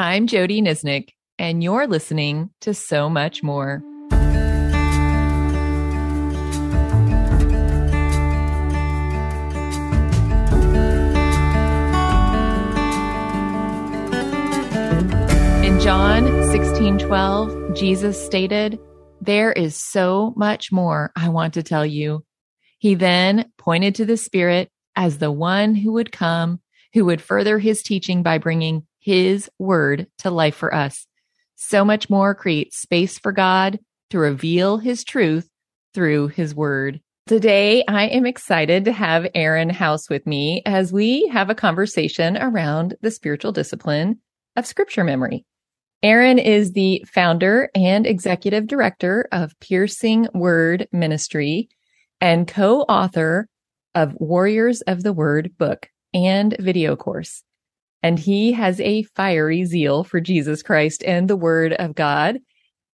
I'm 0.00 0.26
Jody 0.26 0.62
Nisnik, 0.62 1.10
and 1.38 1.62
you're 1.62 1.86
listening 1.86 2.48
to 2.62 2.72
So 2.72 3.10
Much 3.10 3.42
More. 3.42 3.82
In 15.62 15.78
John 15.80 16.50
16 16.50 16.96
12, 17.00 17.74
Jesus 17.74 18.24
stated, 18.24 18.78
There 19.20 19.52
is 19.52 19.76
so 19.76 20.32
much 20.34 20.72
more 20.72 21.12
I 21.14 21.28
want 21.28 21.52
to 21.54 21.62
tell 21.62 21.84
you. 21.84 22.24
He 22.78 22.94
then 22.94 23.52
pointed 23.58 23.96
to 23.96 24.06
the 24.06 24.16
Spirit 24.16 24.70
as 24.96 25.18
the 25.18 25.30
one 25.30 25.74
who 25.74 25.92
would 25.92 26.10
come, 26.10 26.62
who 26.94 27.04
would 27.04 27.20
further 27.20 27.58
his 27.58 27.82
teaching 27.82 28.22
by 28.22 28.38
bringing 28.38 28.86
his 29.00 29.50
word 29.58 30.06
to 30.18 30.30
life 30.30 30.54
for 30.54 30.72
us. 30.74 31.06
So 31.56 31.84
much 31.84 32.08
more 32.08 32.34
creates 32.34 32.78
space 32.78 33.18
for 33.18 33.32
God 33.32 33.80
to 34.10 34.18
reveal 34.18 34.78
his 34.78 35.04
truth 35.04 35.48
through 35.94 36.28
his 36.28 36.54
word. 36.54 37.00
Today, 37.26 37.84
I 37.86 38.06
am 38.06 38.26
excited 38.26 38.84
to 38.84 38.92
have 38.92 39.26
Aaron 39.34 39.70
House 39.70 40.08
with 40.08 40.26
me 40.26 40.62
as 40.66 40.92
we 40.92 41.28
have 41.28 41.50
a 41.50 41.54
conversation 41.54 42.36
around 42.36 42.96
the 43.02 43.10
spiritual 43.10 43.52
discipline 43.52 44.18
of 44.56 44.66
scripture 44.66 45.04
memory. 45.04 45.44
Aaron 46.02 46.38
is 46.38 46.72
the 46.72 47.04
founder 47.06 47.70
and 47.74 48.06
executive 48.06 48.66
director 48.66 49.28
of 49.32 49.58
Piercing 49.60 50.28
Word 50.34 50.88
Ministry 50.92 51.68
and 52.20 52.48
co-author 52.48 53.48
of 53.94 54.14
Warriors 54.14 54.80
of 54.82 55.02
the 55.02 55.12
Word 55.12 55.52
book 55.58 55.88
and 56.14 56.56
video 56.58 56.96
course. 56.96 57.44
And 58.02 58.18
he 58.18 58.52
has 58.52 58.80
a 58.80 59.02
fiery 59.14 59.64
zeal 59.64 60.04
for 60.04 60.20
Jesus 60.20 60.62
Christ 60.62 61.02
and 61.04 61.28
the 61.28 61.36
Word 61.36 61.72
of 61.74 61.94
God. 61.94 62.38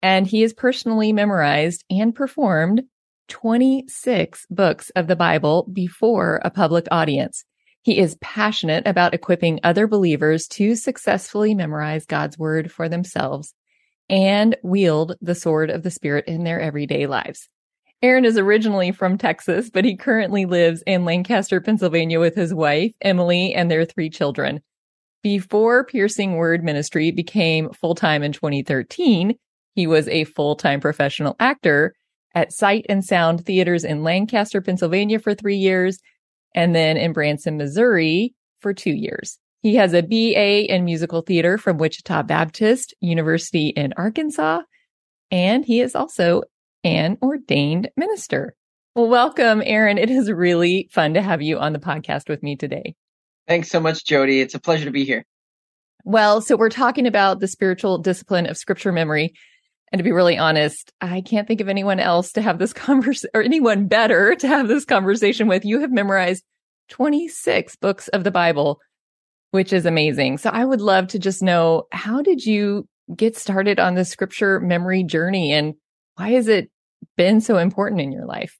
And 0.02 0.26
he 0.26 0.42
has 0.42 0.52
personally 0.52 1.12
memorized 1.12 1.84
and 1.90 2.14
performed 2.14 2.82
26 3.28 4.46
books 4.50 4.90
of 4.90 5.06
the 5.06 5.16
Bible 5.16 5.68
before 5.72 6.40
a 6.44 6.50
public 6.50 6.86
audience. 6.90 7.44
He 7.82 7.98
is 7.98 8.18
passionate 8.20 8.86
about 8.86 9.14
equipping 9.14 9.60
other 9.62 9.86
believers 9.86 10.48
to 10.48 10.74
successfully 10.74 11.54
memorize 11.54 12.04
God's 12.04 12.38
Word 12.38 12.70
for 12.72 12.88
themselves 12.88 13.54
and 14.08 14.56
wield 14.62 15.16
the 15.20 15.34
sword 15.34 15.70
of 15.70 15.82
the 15.82 15.90
Spirit 15.90 16.26
in 16.26 16.44
their 16.44 16.60
everyday 16.60 17.06
lives. 17.06 17.48
Aaron 18.02 18.24
is 18.24 18.36
originally 18.36 18.92
from 18.92 19.18
Texas, 19.18 19.70
but 19.70 19.84
he 19.84 19.96
currently 19.96 20.46
lives 20.46 20.82
in 20.86 21.04
Lancaster, 21.04 21.60
Pennsylvania 21.60 22.20
with 22.20 22.34
his 22.34 22.52
wife, 22.52 22.92
Emily, 23.00 23.54
and 23.54 23.70
their 23.70 23.84
three 23.84 24.10
children. 24.10 24.60
Before 25.26 25.82
Piercing 25.82 26.36
Word 26.36 26.62
Ministry 26.62 27.10
became 27.10 27.70
full 27.70 27.96
time 27.96 28.22
in 28.22 28.30
2013, 28.30 29.34
he 29.74 29.86
was 29.88 30.06
a 30.06 30.22
full 30.22 30.54
time 30.54 30.78
professional 30.78 31.34
actor 31.40 31.96
at 32.36 32.52
Sight 32.52 32.86
and 32.88 33.04
Sound 33.04 33.44
Theaters 33.44 33.82
in 33.82 34.04
Lancaster, 34.04 34.60
Pennsylvania 34.60 35.18
for 35.18 35.34
three 35.34 35.56
years, 35.56 35.98
and 36.54 36.76
then 36.76 36.96
in 36.96 37.12
Branson, 37.12 37.56
Missouri 37.56 38.36
for 38.60 38.72
two 38.72 38.92
years. 38.92 39.40
He 39.62 39.74
has 39.74 39.94
a 39.94 40.02
BA 40.02 40.72
in 40.72 40.84
musical 40.84 41.22
theater 41.22 41.58
from 41.58 41.76
Ouachita 41.76 42.22
Baptist 42.22 42.94
University 43.00 43.70
in 43.70 43.94
Arkansas, 43.96 44.60
and 45.32 45.64
he 45.64 45.80
is 45.80 45.96
also 45.96 46.42
an 46.84 47.18
ordained 47.20 47.90
minister. 47.96 48.54
Well, 48.94 49.08
welcome, 49.08 49.60
Aaron. 49.66 49.98
It 49.98 50.08
is 50.08 50.30
really 50.30 50.88
fun 50.92 51.14
to 51.14 51.20
have 51.20 51.42
you 51.42 51.58
on 51.58 51.72
the 51.72 51.80
podcast 51.80 52.28
with 52.28 52.44
me 52.44 52.54
today. 52.54 52.94
Thanks 53.48 53.70
so 53.70 53.80
much, 53.80 54.04
Jody. 54.04 54.40
It's 54.40 54.54
a 54.54 54.60
pleasure 54.60 54.86
to 54.86 54.90
be 54.90 55.04
here. 55.04 55.24
Well, 56.04 56.40
so 56.40 56.56
we're 56.56 56.70
talking 56.70 57.06
about 57.06 57.40
the 57.40 57.48
spiritual 57.48 57.98
discipline 57.98 58.46
of 58.46 58.56
scripture 58.56 58.92
memory. 58.92 59.34
And 59.92 59.98
to 59.98 60.04
be 60.04 60.12
really 60.12 60.36
honest, 60.36 60.92
I 61.00 61.20
can't 61.20 61.46
think 61.46 61.60
of 61.60 61.68
anyone 61.68 62.00
else 62.00 62.32
to 62.32 62.42
have 62.42 62.58
this 62.58 62.72
conversation 62.72 63.30
or 63.34 63.42
anyone 63.42 63.86
better 63.86 64.34
to 64.36 64.48
have 64.48 64.68
this 64.68 64.84
conversation 64.84 65.48
with. 65.48 65.64
You 65.64 65.80
have 65.80 65.92
memorized 65.92 66.44
26 66.90 67.76
books 67.76 68.08
of 68.08 68.24
the 68.24 68.30
Bible, 68.30 68.80
which 69.50 69.72
is 69.72 69.86
amazing. 69.86 70.38
So 70.38 70.50
I 70.50 70.64
would 70.64 70.80
love 70.80 71.08
to 71.08 71.18
just 71.18 71.42
know 71.42 71.84
how 71.92 72.22
did 72.22 72.44
you 72.44 72.88
get 73.14 73.36
started 73.36 73.78
on 73.78 73.94
the 73.94 74.04
scripture 74.04 74.60
memory 74.60 75.04
journey 75.04 75.52
and 75.52 75.74
why 76.16 76.30
has 76.30 76.48
it 76.48 76.70
been 77.16 77.40
so 77.40 77.58
important 77.58 78.00
in 78.00 78.10
your 78.10 78.26
life? 78.26 78.58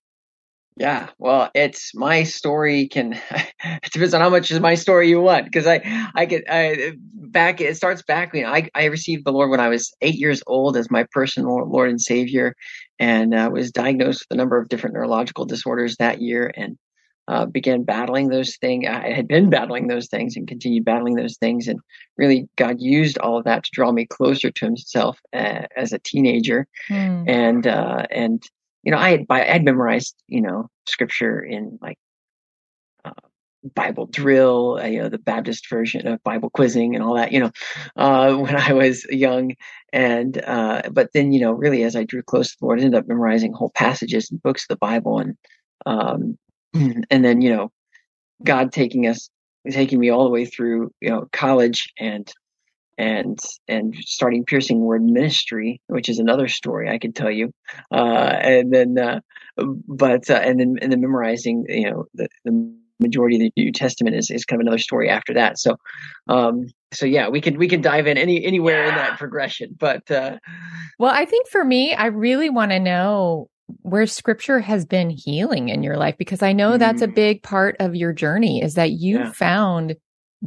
Yeah, 0.78 1.08
well, 1.18 1.50
it's 1.54 1.94
my 1.94 2.22
story. 2.22 2.86
Can 2.88 3.14
it 3.30 3.92
depends 3.92 4.12
on 4.12 4.20
how 4.20 4.28
much 4.28 4.50
is 4.50 4.60
my 4.60 4.74
story 4.74 5.08
you 5.08 5.20
want 5.20 5.46
because 5.46 5.66
I 5.66 5.80
I 6.14 6.26
get 6.26 6.44
I, 6.50 6.92
back. 7.14 7.62
It 7.62 7.76
starts 7.76 8.02
back. 8.02 8.34
You 8.34 8.42
know, 8.42 8.52
I 8.52 8.68
I 8.74 8.84
received 8.84 9.24
the 9.24 9.32
Lord 9.32 9.50
when 9.50 9.60
I 9.60 9.68
was 9.68 9.94
eight 10.02 10.16
years 10.16 10.42
old 10.46 10.76
as 10.76 10.90
my 10.90 11.06
personal 11.12 11.66
Lord 11.66 11.88
and 11.88 12.00
Savior, 12.00 12.54
and 12.98 13.34
uh, 13.34 13.48
was 13.50 13.72
diagnosed 13.72 14.26
with 14.28 14.36
a 14.36 14.38
number 14.38 14.58
of 14.58 14.68
different 14.68 14.94
neurological 14.94 15.46
disorders 15.46 15.96
that 15.96 16.20
year, 16.20 16.52
and 16.54 16.76
uh, 17.26 17.46
began 17.46 17.82
battling 17.82 18.28
those 18.28 18.56
things. 18.56 18.86
I 18.86 19.12
had 19.12 19.26
been 19.26 19.48
battling 19.48 19.86
those 19.86 20.08
things 20.08 20.36
and 20.36 20.46
continued 20.46 20.84
battling 20.84 21.14
those 21.14 21.38
things, 21.38 21.68
and 21.68 21.80
really 22.18 22.50
God 22.56 22.80
used 22.80 23.16
all 23.18 23.38
of 23.38 23.44
that 23.44 23.64
to 23.64 23.70
draw 23.72 23.92
me 23.92 24.04
closer 24.04 24.50
to 24.50 24.64
Himself 24.66 25.18
uh, 25.32 25.62
as 25.74 25.94
a 25.94 25.98
teenager, 26.00 26.66
mm. 26.90 27.24
and 27.26 27.66
uh, 27.66 28.04
and 28.10 28.42
you 28.86 28.92
know, 28.92 28.98
I 28.98 29.10
had, 29.10 29.26
I 29.28 29.40
had 29.40 29.64
memorized, 29.64 30.14
you 30.28 30.40
know, 30.40 30.70
scripture 30.86 31.42
in 31.42 31.76
like 31.82 31.98
uh, 33.04 33.10
Bible 33.74 34.06
drill, 34.06 34.78
uh, 34.80 34.86
you 34.86 35.02
know, 35.02 35.08
the 35.08 35.18
Baptist 35.18 35.68
version 35.68 36.06
of 36.06 36.22
Bible 36.22 36.50
quizzing 36.50 36.94
and 36.94 37.02
all 37.02 37.16
that, 37.16 37.32
you 37.32 37.40
know, 37.40 37.50
uh, 37.96 38.32
when 38.36 38.54
I 38.54 38.74
was 38.74 39.04
young. 39.06 39.56
And, 39.92 40.40
uh, 40.40 40.82
but 40.92 41.10
then, 41.12 41.32
you 41.32 41.40
know, 41.40 41.50
really 41.50 41.82
as 41.82 41.96
I 41.96 42.04
drew 42.04 42.22
close 42.22 42.52
to 42.52 42.56
the 42.60 42.64
Lord, 42.64 42.78
I 42.78 42.84
ended 42.84 43.00
up 43.00 43.08
memorizing 43.08 43.52
whole 43.52 43.72
passages 43.74 44.30
and 44.30 44.40
books 44.40 44.62
of 44.62 44.68
the 44.68 44.76
Bible. 44.76 45.18
And, 45.18 45.36
um, 45.84 46.38
and 47.10 47.24
then, 47.24 47.40
you 47.40 47.56
know, 47.56 47.72
God 48.44 48.70
taking 48.70 49.08
us, 49.08 49.28
taking 49.68 49.98
me 49.98 50.10
all 50.10 50.22
the 50.22 50.30
way 50.30 50.44
through, 50.44 50.92
you 51.00 51.10
know, 51.10 51.26
college 51.32 51.92
and, 51.98 52.32
and 52.98 53.38
and 53.68 53.94
starting 53.96 54.44
piercing 54.44 54.80
word 54.80 55.02
ministry 55.02 55.80
which 55.88 56.08
is 56.08 56.18
another 56.18 56.48
story 56.48 56.88
i 56.88 56.98
could 56.98 57.14
tell 57.14 57.30
you 57.30 57.52
uh, 57.92 58.36
and 58.40 58.72
then 58.72 58.98
uh, 58.98 59.20
but 59.86 60.28
uh, 60.30 60.34
and 60.34 60.60
then 60.60 60.76
and 60.80 60.92
then 60.92 61.00
memorizing 61.00 61.64
you 61.68 61.90
know 61.90 62.06
the, 62.14 62.28
the 62.44 62.74
majority 62.98 63.36
of 63.36 63.40
the 63.40 63.52
new 63.62 63.72
testament 63.72 64.16
is, 64.16 64.30
is 64.30 64.44
kind 64.44 64.60
of 64.60 64.64
another 64.64 64.78
story 64.78 65.10
after 65.10 65.34
that 65.34 65.58
so 65.58 65.76
um 66.28 66.66
so 66.92 67.04
yeah 67.04 67.28
we 67.28 67.40
can 67.40 67.58
we 67.58 67.68
can 67.68 67.82
dive 67.82 68.06
in 68.06 68.16
any 68.16 68.42
anywhere 68.44 68.84
yeah. 68.84 68.88
in 68.88 68.94
that 68.94 69.18
progression 69.18 69.74
but 69.78 70.10
uh 70.10 70.38
well 70.98 71.12
i 71.12 71.24
think 71.24 71.48
for 71.48 71.64
me 71.64 71.94
i 71.94 72.06
really 72.06 72.48
want 72.48 72.70
to 72.70 72.80
know 72.80 73.48
where 73.82 74.06
scripture 74.06 74.60
has 74.60 74.86
been 74.86 75.10
healing 75.10 75.68
in 75.68 75.82
your 75.82 75.98
life 75.98 76.16
because 76.16 76.42
i 76.42 76.52
know 76.52 76.72
mm. 76.72 76.78
that's 76.78 77.02
a 77.02 77.08
mm. 77.08 77.14
big 77.14 77.42
part 77.42 77.76
of 77.80 77.94
your 77.94 78.14
journey 78.14 78.62
is 78.62 78.74
that 78.74 78.92
you 78.92 79.18
yeah. 79.18 79.32
found 79.32 79.96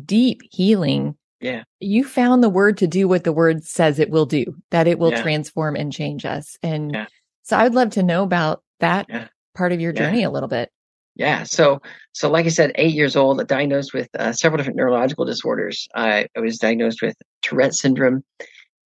deep 0.05 0.41
healing 0.51 1.15
yeah. 1.41 1.63
You 1.79 2.03
found 2.03 2.43
the 2.43 2.49
word 2.49 2.77
to 2.77 2.87
do 2.87 3.07
what 3.07 3.23
the 3.23 3.31
word 3.31 3.63
says 3.63 3.99
it 3.99 4.09
will 4.09 4.25
do, 4.25 4.45
that 4.71 4.87
it 4.87 4.99
will 4.99 5.11
yeah. 5.11 5.21
transform 5.21 5.75
and 5.75 5.91
change 5.91 6.25
us. 6.25 6.57
And 6.61 6.93
yeah. 6.93 7.05
so 7.43 7.57
I 7.57 7.63
would 7.63 7.75
love 7.75 7.91
to 7.91 8.03
know 8.03 8.23
about 8.23 8.61
that 8.79 9.05
yeah. 9.09 9.27
part 9.55 9.71
of 9.71 9.79
your 9.79 9.93
journey 9.93 10.23
a 10.23 10.29
little 10.29 10.49
bit. 10.49 10.69
Yeah. 11.15 11.43
So, 11.43 11.81
so 12.13 12.29
like 12.29 12.45
I 12.45 12.49
said, 12.49 12.71
eight 12.75 12.93
years 12.93 13.15
old, 13.15 13.45
diagnosed 13.47 13.93
with 13.93 14.07
uh, 14.17 14.31
several 14.31 14.57
different 14.57 14.77
neurological 14.77 15.25
disorders. 15.25 15.87
I, 15.93 16.27
I 16.35 16.39
was 16.39 16.57
diagnosed 16.57 17.01
with 17.01 17.15
Tourette 17.41 17.73
syndrome, 17.73 18.23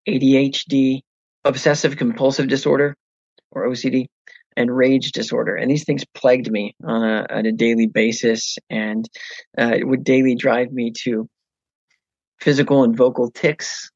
ADHD, 0.08 1.02
obsessive 1.46 1.98
compulsive 1.98 2.48
disorder, 2.48 2.96
or 3.52 3.68
OCD, 3.68 4.08
and 4.58 4.76
rage 4.76 5.12
disorder. 5.12 5.56
And 5.56 5.70
these 5.70 5.86
things 5.86 6.06
plagued 6.16 6.50
me 6.52 6.76
on 6.84 7.04
a, 7.04 7.28
on 7.30 7.46
a 7.46 7.52
daily 7.52 7.88
basis, 7.88 8.58
and 8.70 9.08
uh, 9.58 9.74
it 9.76 9.88
would 9.88 10.04
daily 10.04 10.36
drive 10.36 10.72
me 10.72 10.92
to 11.04 11.30
physical 12.44 12.84
and 12.84 12.96
vocal 12.96 13.32
tics, 13.32 13.90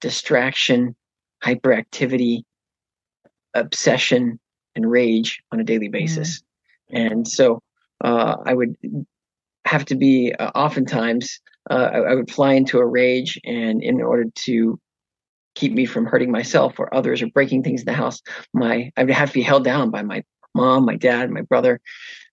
distraction, 0.00 0.96
hyperactivity, 1.44 2.42
obsession, 3.54 4.40
and 4.74 4.90
rage 4.90 5.40
on 5.52 5.60
a 5.60 5.64
daily 5.64 5.88
mm. 5.88 5.92
basis. 5.92 6.42
Mm. 6.92 7.12
And 7.12 7.28
so 7.28 7.62
uh, 8.02 8.36
I 8.44 8.54
would 8.54 8.74
have 9.66 9.84
to 9.86 9.94
be 9.94 10.34
uh, 10.36 10.50
oftentimes 10.54 11.38
uh, 11.70 11.90
I, 11.92 11.98
I, 11.98 12.14
would 12.14 12.30
fly 12.30 12.54
into 12.54 12.78
a 12.78 12.86
rage, 12.86 13.38
and 13.44 13.82
in 13.82 14.00
order 14.00 14.24
to 14.34 14.80
keep 15.54 15.72
me 15.72 15.84
from 15.84 16.06
hurting 16.06 16.32
myself 16.32 16.80
or 16.80 16.92
others 16.92 17.22
or 17.22 17.28
breaking 17.28 17.62
things 17.62 17.82
in 17.82 17.84
the 17.84 17.92
house, 17.92 18.20
my 18.52 18.90
I 18.96 19.04
would 19.04 19.12
have 19.12 19.28
to 19.28 19.34
be 19.34 19.42
held 19.42 19.62
down 19.62 19.90
by 19.90 20.02
my 20.02 20.24
mom, 20.54 20.86
my 20.86 20.96
dad, 20.96 21.30
my 21.30 21.42
brother, 21.42 21.80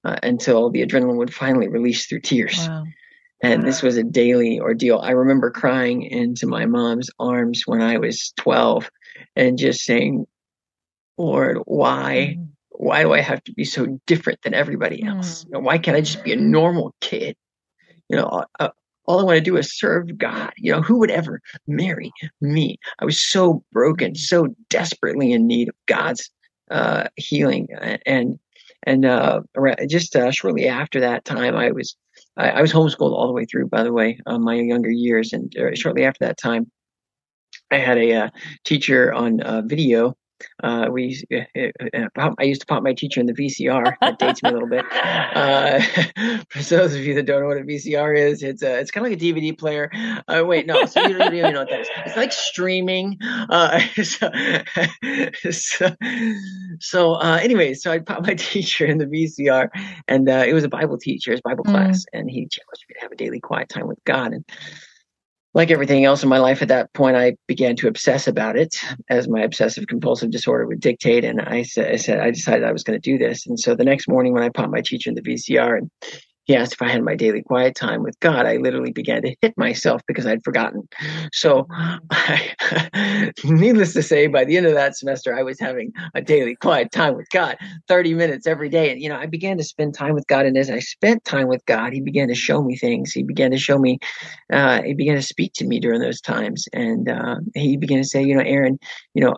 uh, 0.03 0.15
until 0.23 0.71
the 0.71 0.83
adrenaline 0.83 1.17
would 1.17 1.33
finally 1.33 1.67
release 1.67 2.07
through 2.07 2.21
tears. 2.21 2.57
Wow. 2.57 2.85
And 3.41 3.63
this 3.63 3.83
was 3.83 3.97
a 3.97 4.03
daily 4.03 4.59
ordeal. 4.59 4.99
I 4.99 5.11
remember 5.11 5.51
crying 5.51 6.01
into 6.03 6.47
my 6.47 6.65
mom's 6.65 7.09
arms 7.19 7.63
when 7.65 7.81
I 7.81 7.97
was 7.97 8.33
12 8.37 8.89
and 9.35 9.57
just 9.57 9.81
saying, 9.81 10.25
Lord, 11.17 11.59
why? 11.65 12.37
Mm. 12.37 12.47
Why 12.69 13.01
do 13.03 13.13
I 13.13 13.21
have 13.21 13.43
to 13.45 13.53
be 13.53 13.65
so 13.65 13.99
different 14.05 14.41
than 14.41 14.53
everybody 14.53 15.03
else? 15.03 15.43
Mm. 15.43 15.45
You 15.45 15.51
know, 15.53 15.59
why 15.59 15.77
can't 15.77 15.97
I 15.97 16.01
just 16.01 16.23
be 16.23 16.33
a 16.33 16.37
normal 16.37 16.95
kid? 17.01 17.35
You 18.09 18.17
know, 18.17 18.45
uh, 18.59 18.69
all 19.05 19.19
I 19.19 19.23
want 19.23 19.37
to 19.37 19.41
do 19.41 19.57
is 19.57 19.77
serve 19.77 20.17
God. 20.17 20.51
You 20.57 20.73
know, 20.73 20.81
who 20.81 20.97
would 20.99 21.11
ever 21.11 21.41
marry 21.67 22.11
me? 22.41 22.77
I 22.99 23.05
was 23.05 23.21
so 23.21 23.63
broken, 23.71 24.15
so 24.15 24.47
desperately 24.69 25.31
in 25.31 25.47
need 25.47 25.69
of 25.69 25.75
God's 25.87 26.29
uh, 26.69 27.07
healing. 27.15 27.67
And 28.05 28.39
and 28.83 29.05
uh, 29.05 29.41
just 29.87 30.15
uh, 30.15 30.31
shortly 30.31 30.67
after 30.67 30.99
that 30.99 31.25
time, 31.25 31.55
I 31.55 31.71
was 31.71 31.95
I, 32.37 32.49
I, 32.49 32.61
was 32.61 32.71
homeschooled 32.71 33.11
all 33.13 33.27
the 33.27 33.33
way 33.33 33.45
through. 33.45 33.67
By 33.67 33.83
the 33.83 33.93
way, 33.93 34.19
uh, 34.25 34.37
my 34.37 34.55
younger 34.55 34.91
years, 34.91 35.33
and 35.33 35.53
uh, 35.57 35.75
shortly 35.75 36.05
after 36.05 36.25
that 36.25 36.37
time, 36.37 36.71
I 37.71 37.77
had 37.77 37.97
a 37.97 38.13
uh, 38.13 38.29
teacher 38.63 39.13
on 39.13 39.41
uh, 39.41 39.61
video 39.65 40.15
uh, 40.63 40.87
we 40.91 41.23
uh, 41.33 41.59
uh, 42.15 42.33
I 42.37 42.43
used 42.43 42.61
to 42.61 42.67
pop 42.67 42.83
my 42.83 42.93
teacher 42.93 43.19
in 43.19 43.25
the 43.25 43.33
VCR. 43.33 43.95
That 44.01 44.19
dates 44.19 44.43
me 44.43 44.49
a 44.49 44.53
little 44.53 44.69
bit. 44.69 44.85
Uh, 45.37 45.79
for 46.49 46.63
those 46.63 46.95
of 46.95 47.05
you 47.05 47.13
that 47.13 47.25
don't 47.25 47.41
know 47.41 47.47
what 47.47 47.57
a 47.57 47.61
VCR 47.61 48.17
is, 48.17 48.41
it's 48.41 48.63
a, 48.63 48.79
it's 48.79 48.89
kind 48.89 49.05
of 49.05 49.11
like 49.11 49.21
a 49.21 49.23
DVD 49.23 49.57
player. 49.57 49.91
Uh, 50.27 50.43
wait, 50.45 50.65
no, 50.65 50.85
so 50.85 51.05
you 51.05 51.17
don't 51.17 51.33
even 51.33 51.53
know 51.53 51.59
what 51.59 51.69
that 51.69 51.81
is. 51.81 51.89
It's 52.05 52.17
like 52.17 52.31
streaming. 52.31 53.17
Uh, 53.21 53.79
so, 54.03 54.31
so, 55.51 55.95
so 56.79 57.15
anyway, 57.15 57.73
so 57.75 57.91
I 57.91 57.99
popped 57.99 58.25
my 58.25 58.33
teacher 58.33 58.85
in 58.85 58.97
the 58.97 59.05
VCR, 59.05 59.69
and 60.07 60.27
it 60.27 60.53
was 60.53 60.63
a 60.63 60.69
Bible 60.69 60.97
teacher, 60.97 61.31
his 61.31 61.41
Bible 61.41 61.63
mm. 61.65 61.71
class, 61.71 62.05
and 62.13 62.29
he 62.29 62.47
challenged 62.47 62.85
me 62.89 62.95
to 62.95 63.01
have 63.01 63.11
a 63.11 63.15
daily 63.15 63.39
quiet 63.39 63.69
time 63.69 63.87
with 63.87 64.03
God. 64.05 64.33
And 64.33 64.45
like 65.57 65.71
everything 65.71 66.05
else 66.05 66.21
in 66.21 66.29
my 66.29 66.37
life 66.37 66.61
at 66.61 66.67
that 66.67 66.93
point, 66.93 67.17
I 67.17 67.35
began 67.47 67.75
to 67.77 67.87
obsess 67.87 68.27
about 68.27 68.55
it 68.57 68.75
as 69.09 69.27
my 69.27 69.41
obsessive 69.41 69.87
compulsive 69.87 70.29
disorder 70.29 70.67
would 70.67 70.79
dictate. 70.79 71.25
And 71.25 71.41
I 71.41 71.63
said, 71.63 71.91
I 71.91 71.95
said, 71.95 72.19
I 72.19 72.29
decided 72.29 72.63
I 72.63 72.71
was 72.71 72.83
going 72.83 73.01
to 73.01 73.11
do 73.11 73.17
this. 73.17 73.47
And 73.47 73.59
so 73.59 73.73
the 73.73 73.83
next 73.83 74.07
morning 74.07 74.33
when 74.33 74.43
I 74.43 74.49
popped 74.49 74.69
my 74.69 74.81
teacher 74.81 75.09
in 75.09 75.15
the 75.15 75.23
VCR 75.23 75.79
and 75.79 75.89
he 76.47 76.55
asked 76.55 76.73
if 76.73 76.81
I 76.81 76.89
had 76.89 77.03
my 77.03 77.15
daily 77.15 77.41
quiet 77.41 77.75
time 77.75 78.03
with 78.03 78.17
God. 78.21 78.45
I 78.45 78.55
literally 78.55 78.93
began 78.93 79.21
to 79.23 79.35
hit 79.41 79.53
myself 79.57 80.01
because 80.07 80.25
I'd 80.25 80.43
forgotten. 80.45 80.87
So, 81.33 81.67
I, 82.09 83.31
needless 83.43 83.93
to 83.93 84.01
say, 84.01 84.27
by 84.27 84.45
the 84.45 84.55
end 84.55 84.65
of 84.65 84.73
that 84.73 84.95
semester, 84.95 85.37
I 85.37 85.43
was 85.43 85.59
having 85.59 85.91
a 86.15 86.21
daily 86.21 86.55
quiet 86.55 86.91
time 86.93 87.17
with 87.17 87.27
God, 87.31 87.57
30 87.89 88.13
minutes 88.13 88.47
every 88.47 88.69
day. 88.69 88.91
And, 88.91 89.01
you 89.01 89.09
know, 89.09 89.17
I 89.17 89.25
began 89.25 89.57
to 89.57 89.63
spend 89.63 89.93
time 89.93 90.13
with 90.13 90.25
God. 90.27 90.45
And 90.45 90.57
as 90.57 90.69
I 90.69 90.79
spent 90.79 91.25
time 91.25 91.49
with 91.49 91.65
God, 91.65 91.91
He 91.91 91.99
began 91.99 92.29
to 92.29 92.35
show 92.35 92.63
me 92.63 92.77
things. 92.77 93.11
He 93.11 93.23
began 93.23 93.51
to 93.51 93.57
show 93.57 93.77
me, 93.77 93.99
uh, 94.51 94.81
He 94.83 94.93
began 94.93 95.15
to 95.15 95.21
speak 95.21 95.51
to 95.55 95.65
me 95.65 95.81
during 95.81 95.99
those 95.99 96.21
times. 96.21 96.65
And 96.71 97.09
uh, 97.09 97.35
He 97.55 97.75
began 97.75 97.97
to 97.97 98.07
say, 98.07 98.23
you 98.23 98.35
know, 98.35 98.43
Aaron, 98.43 98.79
you 99.13 99.21
know, 99.21 99.35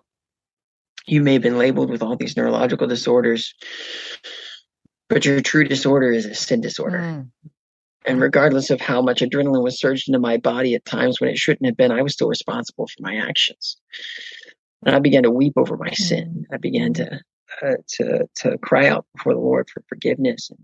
you 1.07 1.23
may 1.23 1.33
have 1.33 1.41
been 1.41 1.57
labeled 1.57 1.89
with 1.89 2.03
all 2.03 2.15
these 2.15 2.37
neurological 2.37 2.85
disorders 2.85 3.55
but 5.09 5.25
your 5.25 5.41
true 5.41 5.65
disorder 5.65 6.11
is 6.11 6.25
a 6.25 6.33
sin 6.33 6.61
disorder. 6.61 6.99
Mm. 6.99 7.29
And 8.05 8.21
regardless 8.21 8.69
of 8.69 8.79
how 8.79 9.01
much 9.01 9.19
adrenaline 9.19 9.63
was 9.63 9.79
surged 9.79 10.07
into 10.07 10.19
my 10.19 10.37
body 10.37 10.73
at 10.73 10.85
times 10.85 11.19
when 11.19 11.29
it 11.29 11.37
shouldn't 11.37 11.65
have 11.65 11.75
been, 11.75 11.91
I 11.91 12.01
was 12.01 12.13
still 12.13 12.29
responsible 12.29 12.87
for 12.87 13.01
my 13.01 13.17
actions. 13.17 13.75
And 14.85 14.95
I 14.95 14.99
began 14.99 15.23
to 15.23 15.31
weep 15.31 15.53
over 15.57 15.75
my 15.75 15.91
sin. 15.91 16.45
I 16.51 16.57
began 16.57 16.93
to 16.93 17.19
uh, 17.61 17.75
to 17.95 18.29
to 18.35 18.57
cry 18.59 18.87
out 18.87 19.05
before 19.15 19.33
the 19.33 19.41
Lord 19.41 19.69
for 19.69 19.83
forgiveness. 19.89 20.49
And 20.49 20.59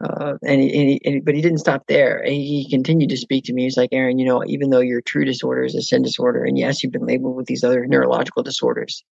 uh, 0.00 0.34
and, 0.46 0.60
he, 0.60 1.00
and 1.04 1.14
he, 1.14 1.20
but 1.20 1.34
he 1.34 1.42
didn't 1.42 1.58
stop 1.58 1.82
there. 1.88 2.22
He 2.24 2.68
continued 2.70 3.10
to 3.10 3.16
speak 3.16 3.44
to 3.46 3.52
me. 3.52 3.64
He's 3.64 3.76
like, 3.76 3.88
Aaron, 3.92 4.20
you 4.20 4.26
know, 4.26 4.44
even 4.46 4.70
though 4.70 4.78
your 4.78 5.00
true 5.00 5.24
disorder 5.24 5.64
is 5.64 5.74
a 5.74 5.82
sin 5.82 6.02
disorder, 6.02 6.44
and 6.44 6.56
yes, 6.56 6.82
you've 6.82 6.92
been 6.92 7.06
labeled 7.06 7.34
with 7.34 7.46
these 7.46 7.64
other 7.64 7.84
neurological 7.84 8.44
disorders, 8.44 9.02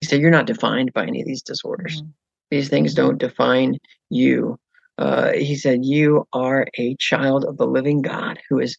he 0.00 0.06
said, 0.06 0.20
you're 0.20 0.30
not 0.30 0.46
defined 0.46 0.94
by 0.94 1.04
any 1.04 1.20
of 1.20 1.26
these 1.26 1.42
disorders. 1.42 2.00
Mm-hmm. 2.00 2.10
These 2.50 2.68
things 2.68 2.94
don't 2.94 3.18
define 3.18 3.78
you. 4.10 4.58
Uh, 4.96 5.32
he 5.32 5.54
said, 5.54 5.84
You 5.84 6.26
are 6.32 6.66
a 6.76 6.96
child 6.96 7.44
of 7.44 7.56
the 7.56 7.66
living 7.66 8.02
God 8.02 8.38
who 8.48 8.58
is 8.58 8.76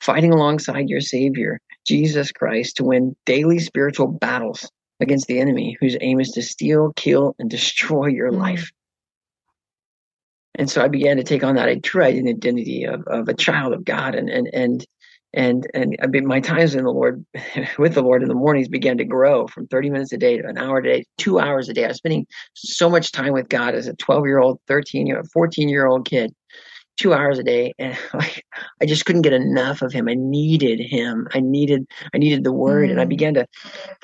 fighting 0.00 0.32
alongside 0.32 0.88
your 0.88 1.00
Savior, 1.00 1.60
Jesus 1.86 2.30
Christ, 2.30 2.76
to 2.76 2.84
win 2.84 3.16
daily 3.26 3.58
spiritual 3.58 4.06
battles 4.06 4.70
against 5.00 5.26
the 5.26 5.40
enemy 5.40 5.76
whose 5.80 5.96
aim 6.00 6.20
is 6.20 6.30
to 6.32 6.42
steal, 6.42 6.92
kill, 6.96 7.34
and 7.38 7.50
destroy 7.50 8.06
your 8.06 8.30
mm-hmm. 8.30 8.40
life. 8.40 8.70
And 10.54 10.68
so 10.68 10.82
I 10.82 10.88
began 10.88 11.18
to 11.18 11.24
take 11.24 11.44
on 11.44 11.54
that 11.54 11.82
true 11.84 12.02
identity 12.02 12.84
of, 12.84 13.04
of 13.06 13.28
a 13.28 13.34
child 13.34 13.72
of 13.72 13.84
God 13.84 14.16
and, 14.16 14.28
and, 14.28 14.50
and 14.52 14.84
and 15.38 15.68
and 15.72 15.96
I 16.02 16.08
mean, 16.08 16.26
my 16.26 16.40
times 16.40 16.74
in 16.74 16.82
the 16.82 16.90
Lord, 16.90 17.24
with 17.78 17.94
the 17.94 18.02
Lord 18.02 18.22
in 18.22 18.28
the 18.28 18.34
mornings 18.34 18.68
began 18.68 18.98
to 18.98 19.04
grow 19.04 19.46
from 19.46 19.68
30 19.68 19.90
minutes 19.90 20.12
a 20.12 20.18
day 20.18 20.36
to 20.36 20.46
an 20.46 20.58
hour 20.58 20.78
a 20.78 20.82
day, 20.82 21.04
two 21.16 21.38
hours 21.38 21.68
a 21.68 21.72
day. 21.72 21.84
I 21.84 21.88
was 21.88 21.98
spending 21.98 22.26
so 22.54 22.90
much 22.90 23.12
time 23.12 23.32
with 23.32 23.48
God 23.48 23.76
as 23.76 23.86
a 23.86 23.94
12 23.94 24.26
year 24.26 24.40
old, 24.40 24.58
13 24.66 25.06
year, 25.06 25.22
14 25.32 25.68
year 25.68 25.86
old 25.86 26.08
kid, 26.08 26.34
two 26.98 27.14
hours 27.14 27.38
a 27.38 27.42
day 27.42 27.72
and 27.78 27.96
like 28.14 28.44
i 28.82 28.86
just 28.86 29.06
couldn't 29.06 29.22
get 29.22 29.32
enough 29.32 29.82
of 29.82 29.92
him. 29.92 30.08
I 30.08 30.14
needed 30.14 30.80
him. 30.80 31.28
I 31.32 31.40
needed 31.40 31.86
i 32.12 32.18
needed 32.18 32.44
the 32.44 32.52
word 32.52 32.88
mm. 32.88 32.92
and 32.92 33.00
i 33.00 33.04
mm. 33.04 33.08
began 33.08 33.34
to 33.34 33.46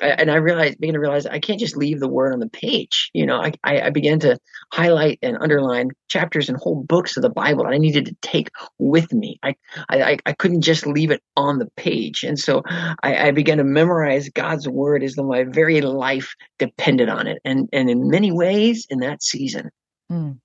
and 0.01 0.31
i 0.31 0.35
realized 0.35 0.79
began 0.79 0.93
to 0.93 0.99
realize 0.99 1.25
i 1.25 1.39
can't 1.39 1.59
just 1.59 1.77
leave 1.77 1.99
the 1.99 2.07
word 2.07 2.33
on 2.33 2.39
the 2.39 2.49
page. 2.49 3.11
You 3.13 3.25
know 3.25 3.41
i 3.41 3.51
i, 3.63 3.89
began 3.89 4.19
to 4.19 4.37
highlight 4.73 5.19
and 5.21 5.37
underline 5.37 5.91
chapters 6.07 6.49
and 6.49 6.57
whole 6.57 6.83
books 6.83 7.17
of 7.17 7.23
the 7.23 7.29
bible 7.29 7.65
that 7.65 7.73
i 7.73 7.77
needed 7.77 8.05
to 8.05 8.15
take 8.21 8.49
with 8.79 9.13
me. 9.13 9.39
I 9.43 9.55
i 9.89 10.17
i 10.25 10.33
couldn't 10.33 10.61
just 10.61 10.87
leave 10.87 11.11
it 11.11 11.21
on 11.35 11.59
the 11.59 11.69
page. 11.75 12.23
And 12.23 12.39
so 12.39 12.63
i 13.03 13.27
i 13.27 13.31
began 13.31 13.57
to 13.57 13.63
memorize 13.63 14.29
god's 14.29 14.67
word 14.67 15.03
as 15.03 15.15
though 15.15 15.27
my 15.27 15.43
very 15.43 15.81
life 15.81 16.33
depended 16.59 17.09
on 17.09 17.27
it. 17.27 17.39
And 17.43 17.69
and 17.73 17.89
in 17.89 18.09
many 18.09 18.31
ways 18.31 18.87
in 18.89 18.99
that 18.99 19.21
season 19.21 19.69
mm. 20.09 20.37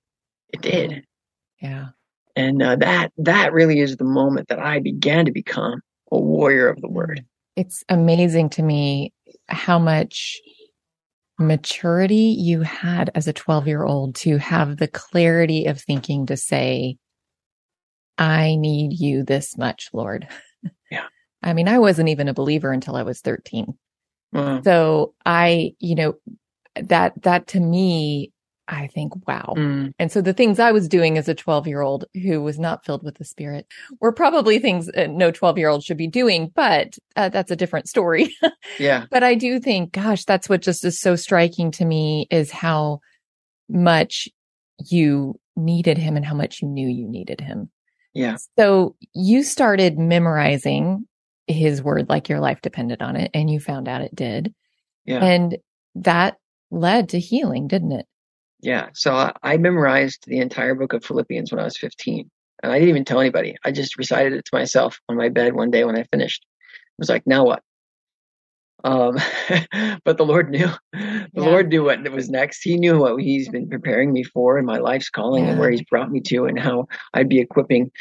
it 0.53 0.61
did. 0.61 1.05
Yeah 1.61 1.89
and 2.35 2.61
uh, 2.61 2.75
that 2.77 3.11
that 3.17 3.53
really 3.53 3.79
is 3.79 3.97
the 3.97 4.03
moment 4.03 4.47
that 4.49 4.59
I 4.59 4.79
began 4.79 5.25
to 5.25 5.31
become 5.31 5.81
a 6.11 6.19
warrior 6.19 6.67
of 6.67 6.81
the 6.81 6.89
word. 6.89 7.25
It's 7.55 7.83
amazing 7.89 8.49
to 8.51 8.63
me 8.63 9.13
how 9.47 9.79
much 9.79 10.39
maturity 11.39 12.35
you 12.37 12.61
had 12.61 13.09
as 13.15 13.27
a 13.27 13.33
12 13.33 13.67
year 13.67 13.83
old 13.83 14.15
to 14.15 14.37
have 14.37 14.77
the 14.77 14.87
clarity 14.87 15.65
of 15.65 15.81
thinking 15.81 16.25
to 16.27 16.37
say, 16.37 16.97
I 18.17 18.55
need 18.55 18.99
you 18.99 19.23
this 19.23 19.57
much, 19.57 19.89
Lord. 19.93 20.27
Yeah. 20.89 21.05
I 21.43 21.53
mean, 21.53 21.67
I 21.67 21.79
wasn't 21.79 22.09
even 22.09 22.27
a 22.27 22.35
believer 22.35 22.71
until 22.71 22.95
I 22.95 23.01
was 23.01 23.19
13. 23.21 23.73
Mm. 24.35 24.63
So 24.63 25.15
I, 25.25 25.73
you 25.79 25.95
know, 25.95 26.13
that, 26.75 27.19
that 27.23 27.47
to 27.47 27.59
me 27.59 28.31
I 28.71 28.87
think, 28.87 29.27
wow. 29.27 29.53
Mm. 29.57 29.93
And 29.99 30.11
so 30.11 30.21
the 30.21 30.33
things 30.33 30.57
I 30.57 30.71
was 30.71 30.87
doing 30.87 31.17
as 31.17 31.27
a 31.27 31.35
12 31.35 31.67
year 31.67 31.81
old 31.81 32.05
who 32.13 32.41
was 32.41 32.57
not 32.57 32.85
filled 32.85 33.03
with 33.03 33.17
the 33.17 33.25
spirit 33.25 33.67
were 33.99 34.13
probably 34.13 34.59
things 34.59 34.89
no 34.95 35.29
12 35.29 35.57
year 35.57 35.67
old 35.67 35.83
should 35.83 35.97
be 35.97 36.07
doing, 36.07 36.49
but 36.55 36.97
uh, 37.17 37.27
that's 37.29 37.51
a 37.51 37.55
different 37.55 37.89
story. 37.89 38.35
yeah. 38.79 39.05
But 39.11 39.23
I 39.23 39.35
do 39.35 39.59
think, 39.59 39.91
gosh, 39.91 40.23
that's 40.23 40.47
what 40.47 40.61
just 40.61 40.85
is 40.85 40.99
so 40.99 41.17
striking 41.17 41.71
to 41.71 41.85
me 41.85 42.27
is 42.31 42.49
how 42.49 43.01
much 43.67 44.29
you 44.89 45.37
needed 45.57 45.97
him 45.97 46.15
and 46.15 46.25
how 46.25 46.35
much 46.35 46.61
you 46.61 46.67
knew 46.69 46.87
you 46.87 47.07
needed 47.07 47.41
him. 47.41 47.69
Yeah. 48.13 48.37
So 48.57 48.95
you 49.13 49.43
started 49.43 49.99
memorizing 49.99 51.07
his 51.47 51.83
word 51.83 52.07
like 52.07 52.29
your 52.29 52.39
life 52.39 52.61
depended 52.61 53.01
on 53.01 53.17
it 53.17 53.31
and 53.33 53.49
you 53.49 53.59
found 53.59 53.89
out 53.89 54.01
it 54.01 54.15
did. 54.15 54.53
Yeah. 55.05 55.23
And 55.23 55.57
that 55.95 56.37
led 56.69 57.09
to 57.09 57.19
healing, 57.19 57.67
didn't 57.67 57.91
it? 57.91 58.05
Yeah. 58.61 58.89
So 58.93 59.13
I, 59.13 59.33
I 59.43 59.57
memorized 59.57 60.25
the 60.27 60.39
entire 60.39 60.75
book 60.75 60.93
of 60.93 61.03
Philippians 61.03 61.51
when 61.51 61.59
I 61.59 61.63
was 61.63 61.77
15. 61.77 62.29
And 62.63 62.71
I 62.71 62.75
didn't 62.75 62.89
even 62.89 63.05
tell 63.05 63.19
anybody. 63.19 63.55
I 63.65 63.71
just 63.71 63.97
recited 63.97 64.33
it 64.33 64.45
to 64.45 64.55
myself 64.55 64.99
on 65.09 65.17
my 65.17 65.29
bed 65.29 65.53
one 65.53 65.71
day 65.71 65.83
when 65.83 65.97
I 65.97 66.03
finished. 66.11 66.45
It 66.63 67.01
was 67.01 67.09
like, 67.09 67.25
now 67.25 67.43
what? 67.45 67.63
Um, 68.83 69.17
but 70.05 70.17
the 70.17 70.25
Lord 70.25 70.49
knew. 70.49 70.69
The 70.93 71.29
yeah. 71.33 71.43
Lord 71.43 71.69
knew 71.69 71.83
what 71.83 72.07
was 72.11 72.29
next. 72.29 72.61
He 72.63 72.77
knew 72.77 72.99
what 72.99 73.21
He's 73.21 73.49
been 73.49 73.69
preparing 73.69 74.11
me 74.11 74.23
for 74.23 74.57
in 74.57 74.65
my 74.65 74.77
life's 74.77 75.09
calling 75.09 75.45
yeah. 75.45 75.51
and 75.51 75.59
where 75.59 75.71
He's 75.71 75.83
brought 75.83 76.11
me 76.11 76.19
to, 76.21 76.45
and 76.45 76.59
how 76.59 76.87
I'd 77.13 77.29
be 77.29 77.39
equipping 77.39 77.91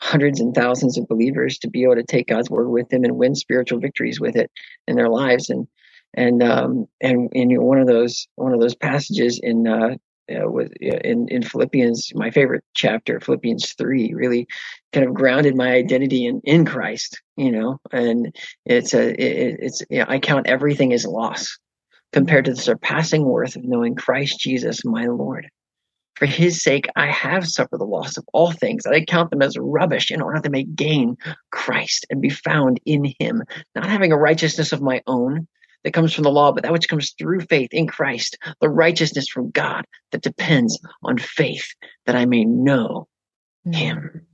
hundreds 0.00 0.40
and 0.40 0.54
thousands 0.54 0.96
of 0.96 1.08
believers 1.08 1.58
to 1.58 1.68
be 1.68 1.82
able 1.82 1.96
to 1.96 2.04
take 2.04 2.28
God's 2.28 2.50
word 2.50 2.68
with 2.68 2.88
them 2.88 3.04
and 3.04 3.16
win 3.16 3.34
spiritual 3.34 3.80
victories 3.80 4.20
with 4.20 4.36
it 4.36 4.50
in 4.86 4.96
their 4.96 5.08
lives. 5.08 5.50
And 5.50 5.66
and 6.14 6.42
um, 6.42 6.86
and 7.00 7.28
in 7.32 7.60
one 7.62 7.80
of 7.80 7.86
those 7.86 8.28
one 8.36 8.52
of 8.52 8.60
those 8.60 8.74
passages 8.74 9.40
in 9.42 9.66
uh, 9.66 9.96
uh, 10.30 10.50
with 10.50 10.72
in 10.80 11.28
in 11.28 11.42
Philippians, 11.42 12.12
my 12.14 12.30
favorite 12.30 12.64
chapter, 12.74 13.20
Philippians 13.20 13.74
three, 13.74 14.14
really 14.14 14.46
kind 14.92 15.06
of 15.06 15.14
grounded 15.14 15.56
my 15.56 15.72
identity 15.72 16.26
in 16.26 16.40
in 16.44 16.64
Christ. 16.64 17.20
You 17.36 17.52
know, 17.52 17.78
and 17.92 18.34
it's 18.64 18.94
a 18.94 19.10
it, 19.10 19.58
it's 19.60 19.82
you 19.90 19.98
know, 20.00 20.06
I 20.08 20.18
count 20.18 20.46
everything 20.46 20.92
as 20.92 21.06
loss 21.06 21.58
compared 22.12 22.46
to 22.46 22.54
the 22.54 22.60
surpassing 22.60 23.24
worth 23.24 23.56
of 23.56 23.64
knowing 23.64 23.94
Christ 23.94 24.40
Jesus, 24.40 24.84
my 24.84 25.06
Lord. 25.06 25.48
For 26.18 26.26
his 26.26 26.62
sake, 26.62 26.88
I 26.96 27.06
have 27.06 27.46
suffered 27.46 27.78
the 27.78 27.84
loss 27.84 28.16
of 28.16 28.24
all 28.32 28.50
things. 28.50 28.86
I 28.86 29.04
count 29.04 29.30
them 29.30 29.40
as 29.40 29.56
rubbish 29.56 30.10
in 30.10 30.20
order 30.20 30.40
to 30.40 30.50
make 30.50 30.74
gain 30.74 31.16
Christ 31.52 32.06
and 32.10 32.20
be 32.20 32.28
found 32.30 32.80
in 32.84 33.12
him, 33.20 33.44
not 33.76 33.86
having 33.86 34.10
a 34.10 34.18
righteousness 34.18 34.72
of 34.72 34.82
my 34.82 35.00
own 35.06 35.46
that 35.88 35.94
comes 35.94 36.12
from 36.12 36.24
the 36.24 36.30
law, 36.30 36.52
but 36.52 36.64
that 36.64 36.72
which 36.72 36.88
comes 36.88 37.14
through 37.18 37.40
faith 37.40 37.70
in 37.72 37.86
Christ, 37.86 38.36
the 38.60 38.68
righteousness 38.68 39.26
from 39.26 39.50
God 39.50 39.86
that 40.12 40.20
depends 40.20 40.78
on 41.02 41.16
faith 41.16 41.66
that 42.04 42.14
I 42.14 42.26
may 42.26 42.44
know 42.44 43.08
him. 43.64 44.26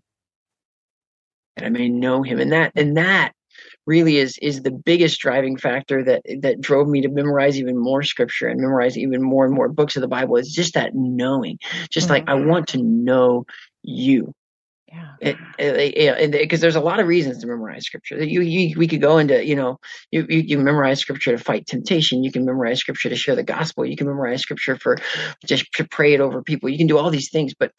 that 1.54 1.64
I 1.64 1.68
may 1.68 1.88
know 1.88 2.24
him. 2.24 2.40
And 2.40 2.50
that 2.50 2.72
and 2.74 2.96
that 2.96 3.32
really 3.86 4.16
is 4.16 4.36
is 4.38 4.62
the 4.62 4.72
biggest 4.72 5.20
driving 5.20 5.56
factor 5.56 6.02
that 6.02 6.22
that 6.40 6.60
drove 6.60 6.88
me 6.88 7.02
to 7.02 7.08
memorize 7.08 7.56
even 7.56 7.78
more 7.78 8.02
scripture 8.02 8.48
and 8.48 8.60
memorize 8.60 8.98
even 8.98 9.22
more 9.22 9.44
and 9.44 9.54
more 9.54 9.68
books 9.68 9.94
of 9.94 10.02
the 10.02 10.08
Bible 10.08 10.36
is 10.36 10.52
just 10.52 10.74
that 10.74 10.90
knowing. 10.92 11.58
Just 11.88 12.06
mm-hmm. 12.06 12.14
like 12.14 12.28
I 12.28 12.34
want 12.34 12.66
to 12.68 12.82
know 12.82 13.46
you. 13.82 14.34
Yeah. 14.94 16.26
Because 16.30 16.60
there's 16.60 16.76
a 16.76 16.80
lot 16.80 17.00
of 17.00 17.08
reasons 17.08 17.40
to 17.40 17.46
memorize 17.46 17.84
scripture. 17.84 18.22
You, 18.22 18.42
you, 18.42 18.78
we 18.78 18.86
could 18.86 19.00
go 19.00 19.18
into, 19.18 19.44
you 19.44 19.56
know, 19.56 19.80
you, 20.12 20.24
you, 20.28 20.38
you 20.40 20.58
memorize 20.58 21.00
scripture 21.00 21.36
to 21.36 21.42
fight 21.42 21.66
temptation. 21.66 22.22
You 22.22 22.30
can 22.30 22.44
memorize 22.44 22.78
scripture 22.78 23.08
to 23.08 23.16
share 23.16 23.34
the 23.34 23.42
gospel. 23.42 23.84
You 23.84 23.96
can 23.96 24.06
memorize 24.06 24.42
scripture 24.42 24.76
for 24.76 24.98
just 25.44 25.66
to 25.74 25.88
pray 25.88 26.14
it 26.14 26.20
over 26.20 26.42
people. 26.42 26.68
You 26.68 26.78
can 26.78 26.86
do 26.86 26.98
all 26.98 27.10
these 27.10 27.30
things, 27.30 27.54
but, 27.58 27.72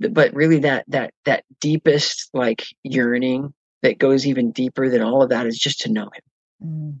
but 0.00 0.34
really 0.34 0.58
that, 0.60 0.84
that, 0.88 1.12
that 1.24 1.44
deepest 1.60 2.30
like 2.34 2.66
yearning 2.82 3.54
that 3.82 3.98
goes 3.98 4.26
even 4.26 4.50
deeper 4.50 4.88
than 4.88 5.02
all 5.02 5.22
of 5.22 5.30
that 5.30 5.46
is 5.46 5.58
just 5.58 5.82
to 5.82 5.92
know 5.92 6.10
him. 6.12 6.22
Mm. 6.64 6.98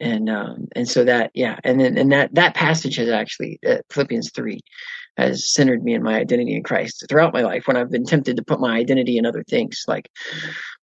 And, 0.00 0.30
um, 0.30 0.68
and 0.74 0.88
so 0.88 1.04
that, 1.04 1.30
yeah. 1.34 1.58
And 1.62 1.80
then, 1.80 1.98
and 1.98 2.10
that, 2.12 2.34
that 2.34 2.54
passage 2.54 2.96
has 2.96 3.08
actually, 3.08 3.58
uh, 3.66 3.78
Philippians 3.90 4.32
three 4.32 4.60
has 5.18 5.52
centered 5.52 5.82
me 5.82 5.94
in 5.94 6.02
my 6.02 6.14
identity 6.14 6.54
in 6.54 6.62
Christ 6.62 7.04
throughout 7.08 7.34
my 7.34 7.42
life 7.42 7.66
when 7.66 7.76
I've 7.76 7.90
been 7.90 8.04
tempted 8.04 8.36
to 8.36 8.44
put 8.44 8.60
my 8.60 8.76
identity 8.76 9.18
in 9.18 9.26
other 9.26 9.42
things 9.42 9.84
like 9.88 10.08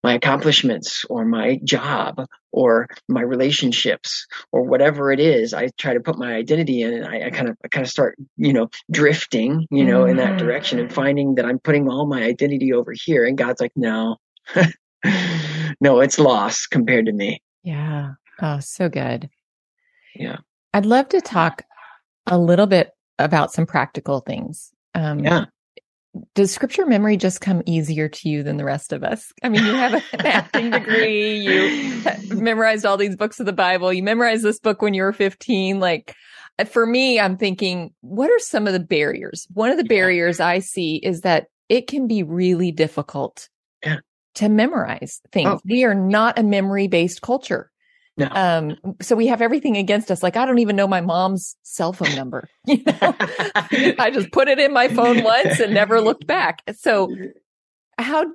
my 0.04 0.14
accomplishments 0.14 1.06
or 1.10 1.24
my 1.26 1.60
job 1.64 2.26
or 2.52 2.88
my 3.08 3.22
relationships 3.22 4.28
or 4.52 4.64
whatever 4.64 5.12
it 5.12 5.22
is. 5.22 5.54
I 5.54 5.70
try 5.78 5.94
to 5.94 6.02
put 6.02 6.18
my 6.18 6.36
identity 6.36 6.82
in 6.82 6.94
and 6.94 7.08
I, 7.08 7.28
I 7.28 7.30
kind 7.30 7.48
of 7.48 7.56
I 7.64 7.70
kind 7.70 7.86
of 7.86 7.90
start, 7.90 8.18
you 8.36 8.52
know, 8.52 8.70
drifting, 8.92 9.66
you 9.72 9.86
know, 9.86 10.02
mm-hmm. 10.02 10.12
in 10.12 10.18
that 10.18 10.38
direction 10.38 10.80
and 10.80 10.94
finding 10.94 11.36
that 11.36 11.46
I'm 11.46 11.60
putting 11.60 11.90
all 11.90 12.06
my 12.06 12.24
identity 12.24 12.74
over 12.74 12.94
here. 12.94 13.26
And 13.26 13.38
God's 13.38 13.62
like, 13.62 13.74
no, 13.76 14.18
no, 15.80 16.02
it's 16.02 16.20
lost 16.20 16.72
compared 16.72 17.06
to 17.06 17.14
me. 17.14 17.42
Yeah. 17.64 18.12
Oh, 18.42 18.60
so 18.60 18.90
good. 18.90 19.30
Yeah. 20.14 20.38
I'd 20.74 20.86
love 20.86 21.08
to 21.10 21.22
talk 21.22 21.64
a 22.28 22.38
little 22.38 22.68
bit 22.68 22.92
about 23.20 23.52
some 23.52 23.66
practical 23.66 24.20
things. 24.20 24.72
Um, 24.94 25.20
yeah. 25.20 25.46
Does 26.34 26.52
scripture 26.52 26.86
memory 26.86 27.18
just 27.18 27.42
come 27.42 27.62
easier 27.66 28.08
to 28.08 28.30
you 28.30 28.42
than 28.42 28.56
the 28.56 28.64
rest 28.64 28.94
of 28.94 29.04
us? 29.04 29.34
I 29.44 29.50
mean, 29.50 29.66
you 29.66 29.74
have 29.74 29.94
an 29.96 30.26
acting 30.26 30.70
degree, 30.72 31.40
you 31.40 32.02
memorized 32.36 32.86
all 32.86 32.96
these 32.96 33.18
books 33.18 33.42
of 33.42 33.46
the 33.46 33.54
Bible, 33.54 33.92
you 33.92 34.02
memorized 34.02 34.44
this 34.44 34.60
book 34.60 34.82
when 34.82 34.94
you 34.94 35.04
were 35.04 35.12
15. 35.12 35.82
Like, 35.82 36.16
for 36.70 36.86
me, 36.86 37.20
I'm 37.20 37.36
thinking, 37.36 37.94
what 38.00 38.32
are 38.32 38.40
some 38.40 38.66
of 38.66 38.72
the 38.72 38.80
barriers? 38.80 39.46
One 39.54 39.72
of 39.72 39.78
the 39.78 39.84
barriers 39.84 40.40
I 40.40 40.60
see 40.60 40.98
is 40.98 41.22
that 41.22 41.48
it 41.68 41.88
can 41.88 42.08
be 42.08 42.24
really 42.24 42.72
difficult 42.72 43.50
yeah. 43.84 43.98
to 44.36 44.48
memorize 44.48 45.22
things. 45.34 45.50
Oh. 45.50 45.60
We 45.66 45.84
are 45.84 45.96
not 45.96 46.40
a 46.40 46.44
memory 46.44 46.88
based 46.88 47.22
culture. 47.22 47.72
No. 48.18 48.30
Um, 48.32 48.78
so 49.02 49.16
we 49.16 49.28
have 49.28 49.42
everything 49.42 49.76
against 49.76 50.10
us. 50.10 50.24
Like 50.24 50.38
I 50.38 50.46
don't 50.46 50.60
even 50.60 50.76
know 50.76 50.88
my 50.88 51.02
mom's 51.02 51.58
cell 51.64 51.94
phone 51.94 52.16
number. 52.16 52.50
You 52.68 52.82
know? 52.86 52.94
I 54.00 54.10
just 54.14 54.32
put 54.32 54.48
it 54.48 54.58
in 54.58 54.74
my 54.74 54.88
phone 54.88 55.24
once 55.24 55.60
and 55.60 55.74
never 55.74 56.02
looked 56.02 56.26
back. 56.28 56.64
So 56.76 57.10
how 57.98 58.26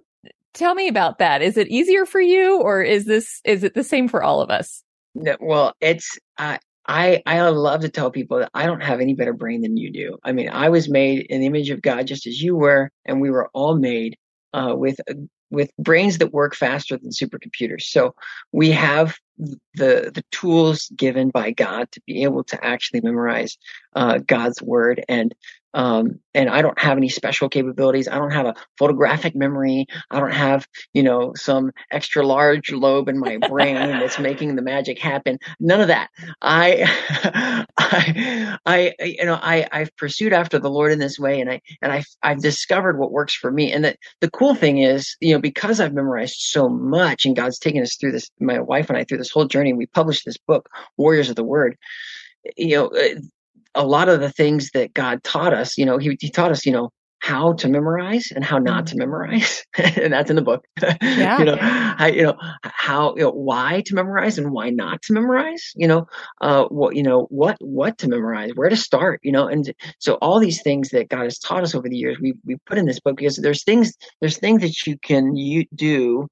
tell 0.55 0.75
me 0.75 0.89
about 0.89 1.19
that. 1.19 1.43
Is 1.43 1.57
it 1.57 1.69
easier 1.69 2.07
for 2.07 2.21
you 2.21 2.61
or 2.61 2.83
is 2.83 3.07
this 3.07 3.41
is 3.45 3.65
it 3.65 3.75
the 3.75 3.85
same 3.85 4.09
for 4.09 4.23
all 4.23 4.41
of 4.41 4.51
us? 4.51 4.83
No, 5.15 5.37
well, 5.41 5.75
it's 5.81 6.19
uh, 6.39 6.59
I 6.87 7.23
I 7.27 7.41
love 7.49 7.81
to 7.81 7.89
tell 7.89 8.11
people 8.11 8.39
that 8.39 8.51
I 8.55 8.67
don't 8.67 8.83
have 8.83 9.01
any 9.01 9.15
better 9.15 9.33
brain 9.33 9.63
than 9.63 9.77
you 9.77 9.93
do. 9.93 10.19
I 10.23 10.33
mean, 10.33 10.49
I 10.49 10.69
was 10.69 10.89
made 10.89 11.27
in 11.27 11.41
the 11.41 11.47
image 11.47 11.71
of 11.71 11.83
God 11.83 12.07
just 12.07 12.27
as 12.27 12.41
you 12.41 12.57
were, 12.57 12.91
and 13.05 13.21
we 13.21 13.31
were 13.31 13.49
all 13.53 13.77
made 13.77 14.17
uh, 14.53 14.75
with 14.77 15.01
with 15.51 15.71
brains 15.79 16.19
that 16.19 16.33
work 16.33 16.55
faster 16.55 16.97
than 16.97 17.11
supercomputers. 17.11 17.83
So 17.83 18.15
we 18.53 18.71
have 18.71 19.17
the 19.39 20.11
the 20.15 20.25
tools 20.31 20.91
given 20.97 21.31
by 21.31 21.51
God 21.51 21.91
to 21.93 22.01
be 22.07 22.23
able 22.23 22.45
to 22.45 22.65
actually 22.65 23.01
memorize 23.01 23.57
uh, 23.95 24.19
God's 24.19 24.63
word 24.63 25.05
and 25.09 25.35
um, 25.75 26.21
and 26.35 26.49
I 26.49 26.63
don't 26.63 26.79
have 26.79 26.97
any 26.97 27.09
special 27.09 27.49
capabilities. 27.49 28.09
I 28.09 28.17
don't 28.17 28.33
have 28.33 28.47
a 28.47 28.55
photographic 28.79 29.35
memory. 29.35 29.87
I 30.11 30.21
don't 30.21 30.33
have, 30.33 30.67
you 30.93 31.03
know, 31.03 31.33
some 31.35 31.73
extra 31.91 32.27
large 32.27 32.73
lobe 32.73 33.09
in 33.09 33.19
my 33.19 33.39
brain 33.39 33.75
that's 33.77 34.19
making 34.19 34.57
the 34.57 34.63
magic 34.63 34.99
happen. 34.99 35.39
None 35.59 35.81
of 35.81 35.89
that. 35.89 36.11
I, 36.43 37.67
I, 37.79 38.59
I, 38.67 38.95
you 39.01 39.25
know, 39.25 39.39
I, 39.41 39.67
I've 39.73 39.95
pursued 39.97 40.33
after 40.33 40.59
the 40.59 40.71
Lord 40.71 40.93
in 40.93 40.99
this 40.99 41.19
way, 41.19 41.41
and 41.41 41.51
I, 41.51 41.61
and 41.83 41.93
I, 41.93 42.05
I've 42.23 42.43
discovered 42.43 42.99
what 42.99 43.13
works 43.13 43.35
for 43.35 43.51
me. 43.51 43.73
And 43.73 43.85
that 43.85 43.99
the 44.21 44.31
cool 44.31 44.55
thing 44.55 44.79
is, 44.79 45.17
you 45.21 45.35
know, 45.35 45.41
because 45.41 45.81
I've 45.81 45.95
memorized 45.95 46.37
so 46.39 46.69
much, 46.69 47.25
and 47.25 47.37
God's 47.37 47.59
taken 47.59 47.83
us 47.83 47.97
through 47.97 48.13
this, 48.13 48.31
my 48.41 48.61
wife 48.61 48.89
and 48.89 48.99
I 48.99 49.05
through 49.05 49.19
this 49.19 49.31
whole 49.31 49.47
journey. 49.47 49.73
We 49.73 49.87
published 49.87 50.25
this 50.25 50.39
book, 50.39 50.69
Warriors 50.97 51.31
of 51.31 51.37
the 51.37 51.45
Word 51.45 51.77
you 52.57 52.77
know, 52.77 52.87
uh, 52.89 53.21
a 53.75 53.87
lot 53.87 54.09
of 54.09 54.21
the 54.21 54.31
things 54.31 54.71
that 54.73 54.95
God 54.95 55.23
taught 55.23 55.55
us, 55.55 55.79
you 55.79 55.87
know, 55.87 55.99
he, 55.99 56.17
he 56.21 56.31
taught 56.31 56.51
us, 56.51 56.67
you 56.67 56.73
know, 56.73 56.91
how 57.21 57.53
to 57.53 57.69
memorize 57.69 58.33
and 58.35 58.43
how 58.43 58.59
not 58.59 58.87
to 58.87 58.95
mm-hmm. 58.95 59.01
memorize. 59.01 59.65
and 59.79 60.13
that's 60.13 60.31
in 60.31 60.37
the 60.37 60.43
book. 60.43 60.65
Yeah. 61.03 61.39
you 61.39 61.45
know, 61.45 61.57
how, 61.57 62.07
you 62.07 62.23
know, 62.23 62.35
how, 62.63 63.15
you 63.15 63.23
know, 63.23 63.31
why 63.31 63.83
to 63.87 63.95
memorize 63.95 64.39
and 64.39 64.53
why 64.53 64.71
not 64.71 65.03
to 65.03 65.13
memorize, 65.13 65.73
you 65.77 65.87
know, 65.87 66.07
uh, 66.41 66.65
what, 66.67 66.97
you 66.97 67.03
know, 67.03 67.27
what, 67.31 67.57
what 67.61 67.99
to 67.99 68.09
memorize, 68.09 68.53
where 68.55 68.69
to 68.69 68.77
start, 68.77 69.21
you 69.23 69.33
know, 69.33 69.47
and 69.47 69.73
so 69.99 70.15
all 70.15 70.41
these 70.41 70.63
things 70.63 70.91
that 70.91 71.09
God 71.09 71.25
has 71.25 71.39
taught 71.39 71.63
us 71.63 71.75
over 71.75 71.89
the 71.89 71.97
years, 71.97 72.19
we, 72.21 72.35
we 72.45 72.57
put 72.65 72.79
in 72.79 72.87
this 72.87 73.01
book 73.01 73.17
because 73.17 73.37
there's 73.37 73.65
things, 73.65 73.93
there's 74.21 74.39
things 74.39 74.63
that 74.63 74.87
you 74.87 74.97
can 74.99 75.37
you 75.37 75.67
do 75.75 76.27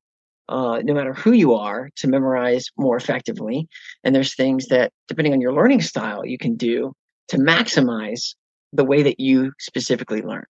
uh, 0.49 0.81
no 0.83 0.95
matter 0.95 1.13
who 1.13 1.33
you 1.33 1.55
are, 1.55 1.91
to 1.97 2.09
memorize 2.09 2.67
more 2.79 2.97
effectively. 2.97 3.69
And 4.03 4.15
there's 4.15 4.35
things 4.35 4.69
that, 4.69 4.93
depending 5.07 5.35
on 5.35 5.43
your 5.43 5.53
learning 5.53 5.83
style, 5.83 6.25
you 6.25 6.39
can 6.39 6.57
do 6.57 6.95
to 7.29 7.39
maximize 7.39 8.35
the 8.73 8.85
way 8.85 9.03
that 9.03 9.21
you 9.21 9.53
specifically 9.59 10.23
learn. 10.23 10.45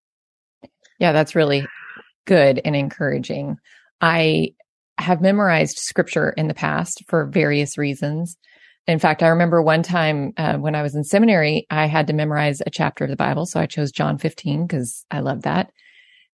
Yeah, 0.99 1.13
that's 1.13 1.35
really 1.35 1.67
good 2.27 2.61
and 2.65 2.75
encouraging. 2.75 3.57
I 4.01 4.55
have 4.99 5.21
memorized 5.21 5.79
scripture 5.79 6.31
in 6.31 6.49
the 6.49 6.55
past 6.55 7.05
for 7.09 7.27
various 7.27 7.79
reasons. 7.79 8.37
In 8.87 8.99
fact, 8.99 9.23
I 9.23 9.29
remember 9.29 9.63
one 9.63 9.83
time 9.83 10.33
uh, 10.37 10.57
when 10.57 10.75
I 10.75 10.83
was 10.83 10.95
in 10.95 11.05
seminary, 11.05 11.67
I 11.71 11.87
had 11.87 12.07
to 12.09 12.13
memorize 12.13 12.61
a 12.61 12.71
chapter 12.71 13.05
of 13.05 13.11
the 13.11 13.17
Bible. 13.17 13.47
So 13.47 13.61
I 13.61 13.67
chose 13.67 13.93
John 13.93 14.19
15 14.19 14.67
because 14.67 15.05
I 15.11 15.21
love 15.21 15.43
that. 15.43 15.71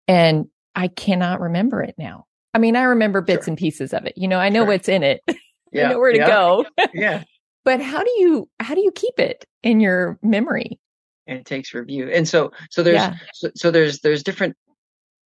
And 0.07 0.47
I 0.75 0.89
cannot 0.89 1.41
remember 1.41 1.83
it 1.83 1.97
now. 1.99 2.27
I 2.55 2.59
mean, 2.59 2.77
I 2.77 2.85
remember 2.85 3.21
bits 3.21 3.47
sure. 3.47 3.53
and 3.53 3.59
pieces 3.59 3.93
of 3.93 4.07
it. 4.07 4.15
You 4.17 4.29
know, 4.29 4.39
I 4.39 4.49
know 4.49 4.61
sure. 4.61 4.69
what's 4.69 4.89
in 4.89 5.03
it. 5.03 5.21
Yeah. 5.73 5.89
I 5.89 5.91
know 5.91 5.99
where 5.99 6.13
to 6.13 6.19
yeah. 6.19 6.27
go. 6.29 6.67
yeah. 6.95 7.25
But 7.64 7.80
how 7.80 8.02
do 8.02 8.11
you 8.18 8.49
how 8.61 8.75
do 8.75 8.83
you 8.83 8.92
keep 8.92 9.18
it 9.18 9.44
in 9.62 9.80
your 9.80 10.18
memory? 10.23 10.78
And 11.26 11.38
it 11.38 11.47
takes 11.47 11.73
review. 11.73 12.11
And 12.11 12.28
so 12.28 12.52
so 12.71 12.83
there's 12.83 12.97
yeah. 12.97 13.16
so, 13.33 13.50
so 13.56 13.71
there's 13.71 14.00
there's 14.00 14.23
different 14.23 14.56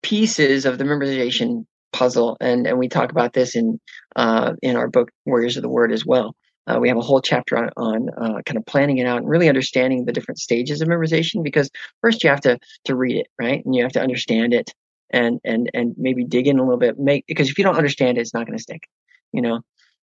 pieces 0.04 0.66
of 0.66 0.78
the 0.78 0.84
memorization 0.84 1.66
puzzle 1.94 2.38
and 2.40 2.68
and 2.68 2.78
we 2.78 2.88
talk 2.88 3.12
about 3.12 3.34
this 3.34 3.56
in 3.56 3.80
uh 4.16 4.54
in 4.62 4.76
our 4.76 4.88
book 4.88 5.10
Warriors 5.26 5.58
of 5.58 5.64
the 5.64 5.70
Word 5.70 5.92
as 5.92 6.06
well. 6.06 6.36
Uh, 6.68 6.80
we 6.80 6.90
have 6.90 6.98
a 6.98 7.02
whole 7.02 7.22
chapter 7.22 7.58
on, 7.58 7.70
on 7.78 8.10
uh, 8.10 8.42
kind 8.46 8.58
of 8.58 8.66
planning 8.66 8.98
it 8.98 9.08
out 9.08 9.20
and 9.20 9.30
really 9.30 9.48
understanding 9.48 10.04
the 10.04 10.12
different 10.12 10.38
stages 10.38 10.82
of 10.82 10.90
memorization 10.90 11.42
because 11.42 11.70
first 12.02 12.24
you 12.24 12.30
have 12.30 12.42
to 12.42 12.60
to 12.84 12.96
read 12.96 13.16
it 13.16 13.28
right 13.40 13.66
and 13.66 13.74
you 13.74 13.82
have 13.82 13.94
to 13.94 14.02
understand 14.02 14.54
it 14.54 14.74
and 15.10 15.40
and 15.44 15.72
and 15.74 15.96
maybe 15.98 16.26
dig 16.26 16.48
in 16.48 16.60
a 16.60 16.64
little 16.64 16.78
bit 16.78 17.00
make 17.00 17.26
because 17.28 17.50
if 17.50 17.58
you 17.58 17.64
don't 17.64 17.78
understand 17.78 18.18
it 18.18 18.22
it's 18.22 18.34
not 18.34 18.46
going 18.46 18.58
to 18.58 18.62
stick 18.62 18.88
you 19.32 19.42
know 19.42 19.62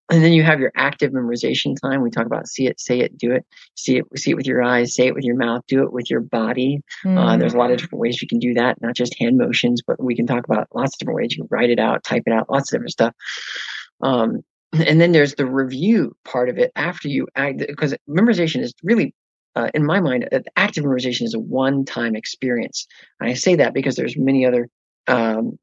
and 0.10 0.24
then 0.24 0.34
you 0.34 0.44
have 0.44 0.60
your 0.60 0.72
active 0.76 1.12
memorization 1.12 1.80
time. 1.80 2.02
We 2.02 2.10
talk 2.10 2.26
about 2.26 2.48
see 2.48 2.68
it, 2.68 2.80
say 2.80 3.00
it, 3.00 3.18
do 3.18 3.32
it, 3.32 3.46
see 3.76 3.98
it, 3.98 4.06
see 4.18 4.32
it 4.32 4.36
with 4.36 4.46
your 4.46 4.62
eyes, 4.62 4.94
say 4.94 5.08
it 5.08 5.16
with 5.16 5.24
your 5.24 5.38
mouth, 5.38 5.62
do 5.68 5.84
it 5.84 5.94
with 5.94 6.10
your 6.10 6.20
body. 6.20 6.82
Mm. 7.06 7.18
Uh, 7.18 7.38
there's 7.38 7.54
a 7.54 7.58
lot 7.58 7.72
of 7.72 7.78
different 7.78 8.02
ways 8.02 8.22
you 8.22 8.28
can 8.28 8.40
do 8.40 8.54
that, 8.56 8.82
not 8.82 8.96
just 8.96 9.18
hand 9.18 9.38
motions, 9.38 9.82
but 9.86 10.02
we 10.04 10.16
can 10.16 10.28
talk 10.28 10.46
about 10.46 10.68
lots 10.74 10.96
of 10.96 11.00
different 11.00 11.18
ways. 11.18 11.32
You 11.32 11.44
can 11.44 11.48
write 11.50 11.70
it 11.70 11.80
out, 11.80 12.04
type 12.04 12.24
it 12.26 12.34
out, 12.34 12.50
lots 12.50 12.72
of 12.72 12.78
different 12.78 12.92
stuff. 12.92 13.14
Um, 14.02 14.42
and 14.74 15.00
then 15.00 15.14
there's 15.14 15.36
the 15.36 15.46
review 15.46 16.16
part 16.26 16.50
of 16.50 16.58
it 16.58 16.72
after 16.76 17.08
you 17.08 17.28
act, 17.36 17.60
because 17.60 17.96
memorization 18.10 18.62
is 18.62 18.74
really, 18.84 19.16
uh, 19.56 19.70
in 19.74 19.86
my 19.86 20.02
mind, 20.02 20.28
active 20.58 20.84
memorization 20.84 21.24
is 21.24 21.34
a 21.34 21.40
one-time 21.40 22.16
experience. 22.16 22.86
And 23.22 23.30
I 23.30 23.36
say 23.36 23.56
that 23.56 23.74
because 23.74 23.96
there's 23.96 24.18
many 24.18 24.46
other 24.46 24.68
um, 25.08 25.58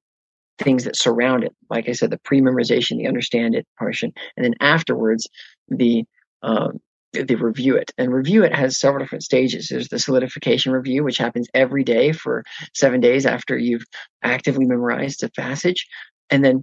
things 0.61 0.85
that 0.85 0.97
surround 0.97 1.45
it. 1.45 1.53
Like 1.69 1.89
I 1.89 1.93
said, 1.93 2.11
the 2.11 2.21
pre-memorization, 2.25 2.99
the 2.99 3.09
understand 3.09 3.55
it 3.55 3.67
portion, 3.79 4.13
and 4.37 4.45
then 4.45 4.55
afterwards 4.61 5.29
the 5.69 6.05
um, 6.43 6.81
the 7.13 7.35
review 7.35 7.77
it. 7.77 7.91
And 7.99 8.13
review 8.13 8.45
it 8.45 8.55
has 8.55 8.79
several 8.79 9.03
different 9.03 9.25
stages. 9.25 9.69
There's 9.69 9.89
the 9.89 9.99
solidification 9.99 10.73
review, 10.73 11.03
which 11.03 11.19
happens 11.19 11.49
every 11.55 11.83
day 11.83 12.13
for 12.13 12.45
seven 12.75 13.01
days 13.01 13.27
after 13.27 13.59
you've 13.59 13.85
actively 14.23 14.65
memorized 14.65 15.23
a 15.25 15.31
passage, 15.31 15.87
and 16.31 16.45
then 16.45 16.63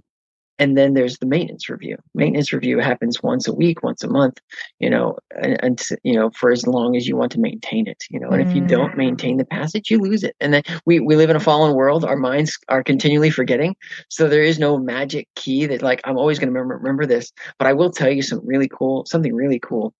and 0.58 0.76
then 0.76 0.94
there's 0.94 1.18
the 1.18 1.26
maintenance 1.26 1.68
review. 1.68 1.96
Maintenance 2.14 2.52
review 2.52 2.78
happens 2.78 3.22
once 3.22 3.46
a 3.46 3.54
week, 3.54 3.82
once 3.82 4.02
a 4.02 4.08
month, 4.08 4.40
you 4.80 4.90
know, 4.90 5.16
and, 5.40 5.56
and 5.62 5.88
you 6.02 6.14
know 6.14 6.30
for 6.30 6.50
as 6.50 6.66
long 6.66 6.96
as 6.96 7.06
you 7.06 7.16
want 7.16 7.32
to 7.32 7.40
maintain 7.40 7.86
it, 7.86 8.02
you 8.10 8.18
know. 8.18 8.28
And 8.28 8.44
mm. 8.44 8.48
if 8.48 8.56
you 8.56 8.66
don't 8.66 8.92
mm. 8.92 8.98
maintain 8.98 9.36
the 9.36 9.44
passage, 9.44 9.90
you 9.90 9.98
lose 9.98 10.24
it. 10.24 10.34
And 10.40 10.52
then 10.52 10.62
we 10.84 11.00
we 11.00 11.16
live 11.16 11.30
in 11.30 11.36
a 11.36 11.40
fallen 11.40 11.74
world. 11.74 12.04
Our 12.04 12.16
minds 12.16 12.58
are 12.68 12.82
continually 12.82 13.30
forgetting, 13.30 13.76
so 14.08 14.28
there 14.28 14.42
is 14.42 14.58
no 14.58 14.78
magic 14.78 15.28
key 15.36 15.66
that 15.66 15.82
like 15.82 16.00
I'm 16.04 16.18
always 16.18 16.38
going 16.38 16.52
to 16.52 16.52
remember 16.52 16.76
remember 16.76 17.06
this. 17.06 17.32
But 17.58 17.68
I 17.68 17.72
will 17.72 17.90
tell 17.90 18.10
you 18.10 18.22
some 18.22 18.40
really 18.44 18.68
cool, 18.68 19.06
something 19.06 19.34
really 19.34 19.60
cool, 19.60 19.94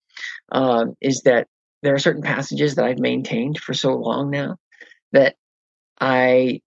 um, 0.51 0.95
is 1.01 1.21
that 1.21 1.47
there 1.83 1.93
are 1.93 1.99
certain 1.99 2.21
passages 2.21 2.75
that 2.75 2.85
I've 2.85 2.99
maintained 2.99 3.59
for 3.59 3.73
so 3.73 3.93
long 3.93 4.29
now 4.29 4.57
that 5.13 5.35
I 6.01 6.61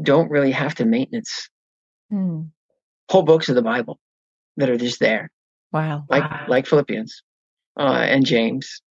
don't 0.00 0.30
really 0.30 0.52
have 0.52 0.76
to 0.76 0.84
maintenance. 0.84 1.48
Mm 2.12 2.50
whole 3.10 3.22
books 3.22 3.48
of 3.48 3.54
the 3.54 3.62
Bible 3.62 3.98
that 4.56 4.70
are 4.70 4.76
just 4.76 5.00
there. 5.00 5.30
Wow. 5.72 6.04
Like 6.08 6.30
wow. 6.30 6.44
like 6.48 6.66
Philippians 6.66 7.22
uh, 7.78 8.04
and 8.08 8.24
James 8.24 8.82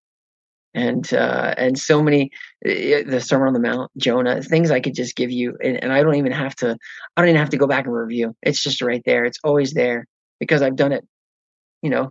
and 0.74 1.12
uh, 1.12 1.54
and 1.56 1.78
so 1.78 2.02
many 2.02 2.30
uh, 2.64 3.02
the 3.06 3.20
Sermon 3.20 3.48
on 3.48 3.54
the 3.54 3.60
Mount, 3.60 3.90
Jonah, 3.96 4.42
things 4.42 4.70
I 4.70 4.80
could 4.80 4.94
just 4.94 5.16
give 5.16 5.30
you, 5.30 5.56
and, 5.62 5.82
and 5.82 5.92
I 5.92 6.02
don't 6.02 6.16
even 6.16 6.32
have 6.32 6.54
to 6.56 6.76
I 7.16 7.20
don't 7.20 7.30
even 7.30 7.40
have 7.40 7.50
to 7.50 7.56
go 7.56 7.66
back 7.66 7.86
and 7.86 7.94
review. 7.94 8.36
It's 8.42 8.62
just 8.62 8.82
right 8.82 9.02
there. 9.04 9.24
It's 9.24 9.38
always 9.42 9.72
there 9.72 10.06
because 10.38 10.62
I've 10.62 10.76
done 10.76 10.92
it, 10.92 11.06
you 11.82 11.90
know, 11.90 12.10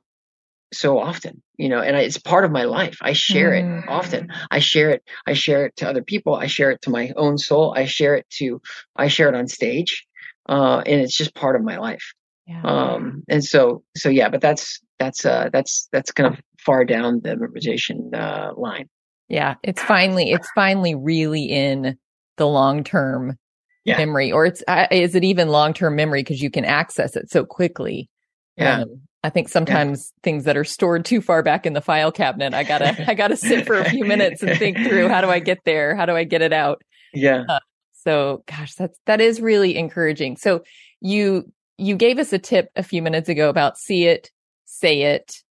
so 0.73 0.97
often, 0.97 1.43
you 1.57 1.69
know, 1.69 1.79
and 1.79 1.95
I, 1.95 2.01
it's 2.01 2.17
part 2.17 2.43
of 2.43 2.51
my 2.51 2.63
life. 2.63 2.97
I 3.01 3.13
share 3.13 3.51
mm. 3.51 3.83
it 3.83 3.89
often. 3.89 4.31
I 4.49 4.59
share 4.59 4.89
it. 4.89 5.03
I 5.27 5.33
share 5.33 5.67
it 5.67 5.75
to 5.77 5.87
other 5.87 6.03
people. 6.03 6.35
I 6.35 6.47
share 6.47 6.71
it 6.71 6.81
to 6.83 6.89
my 6.89 7.13
own 7.15 7.37
soul. 7.37 7.73
I 7.77 7.85
share 7.85 8.15
it 8.15 8.27
to 8.37 8.61
I 8.95 9.07
share 9.09 9.29
it 9.29 9.35
on 9.35 9.47
stage 9.47 10.07
uh, 10.47 10.81
and 10.85 11.01
it's 11.01 11.15
just 11.15 11.33
part 11.35 11.55
of 11.55 11.63
my 11.63 11.77
life. 11.77 12.13
Yeah. 12.47 12.61
Um, 12.63 13.23
and 13.27 13.43
so, 13.43 13.83
so 13.97 14.09
yeah, 14.09 14.29
but 14.29 14.41
that's, 14.41 14.79
that's, 14.99 15.25
uh, 15.25 15.49
that's, 15.51 15.87
that's 15.91 16.11
kind 16.11 16.31
of 16.31 16.39
far 16.59 16.85
down 16.85 17.21
the 17.21 17.35
memorization, 17.35 18.13
uh, 18.13 18.53
line. 18.55 18.87
Yeah. 19.29 19.55
It's 19.63 19.81
finally, 19.81 20.31
it's 20.31 20.49
finally 20.53 20.93
really 20.93 21.45
in 21.45 21.97
the 22.37 22.47
long 22.47 22.83
term 22.83 23.37
yeah. 23.83 23.97
memory 23.97 24.31
or 24.31 24.45
it's, 24.45 24.63
uh, 24.67 24.87
is 24.91 25.15
it 25.15 25.23
even 25.23 25.49
long 25.49 25.73
term 25.73 25.95
memory? 25.95 26.23
Cause 26.23 26.39
you 26.39 26.51
can 26.51 26.65
access 26.65 27.15
it 27.15 27.31
so 27.31 27.45
quickly. 27.45 28.09
Yeah. 28.57 28.81
Um, 28.81 29.01
I 29.23 29.31
think 29.31 29.49
sometimes 29.49 30.13
yeah. 30.13 30.19
things 30.21 30.43
that 30.43 30.55
are 30.55 30.63
stored 30.63 31.03
too 31.03 31.19
far 31.19 31.41
back 31.41 31.65
in 31.65 31.73
the 31.73 31.81
file 31.81 32.11
cabinet, 32.11 32.53
I 32.53 32.63
gotta, 32.63 32.95
I 33.09 33.15
gotta 33.15 33.35
sit 33.35 33.65
for 33.65 33.79
a 33.79 33.89
few 33.89 34.05
minutes 34.05 34.43
and 34.43 34.55
think 34.59 34.77
through 34.77 35.07
how 35.09 35.21
do 35.21 35.29
I 35.29 35.39
get 35.39 35.61
there? 35.65 35.95
How 35.95 36.05
do 36.05 36.15
I 36.15 36.23
get 36.25 36.41
it 36.41 36.53
out? 36.53 36.81
Yeah. 37.17 37.43
Uh, 37.47 37.59
so 38.05 38.43
gosh, 38.47 38.75
that's, 38.75 38.97
that 39.05 39.19
is 39.19 39.41
really 39.41 39.75
encouraging. 39.75 40.37
So 40.37 40.63
you, 41.01 41.51
you 41.77 41.95
gave 41.95 42.19
us 42.19 42.31
a 42.31 42.39
tip 42.39 42.69
a 42.75 42.83
few 42.83 43.01
minutes 43.01 43.27
ago 43.27 43.49
about 43.49 43.77
see 43.77 44.05
it, 44.05 44.31
say 44.65 45.01
it, 45.01 45.43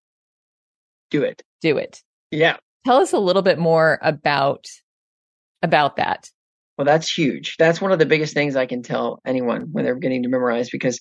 do 1.10 1.24
it, 1.24 1.44
do 1.62 1.78
it. 1.78 2.02
Yeah. 2.32 2.58
Tell 2.86 2.98
us 2.98 3.14
a 3.14 3.20
little 3.20 3.42
bit 3.42 3.60
more 3.60 4.00
about, 4.02 4.68
about 5.62 5.98
that. 5.98 6.30
Well, 6.78 6.86
that's 6.86 7.12
huge. 7.12 7.56
That's 7.58 7.80
one 7.80 7.92
of 7.92 8.00
the 8.00 8.06
biggest 8.06 8.34
things 8.34 8.56
I 8.56 8.66
can 8.66 8.82
tell 8.82 9.20
anyone 9.26 9.68
when 9.72 9.86
they're 9.86 9.96
beginning 9.96 10.24
to 10.24 10.30
memorize 10.30 10.70
because, 10.70 11.00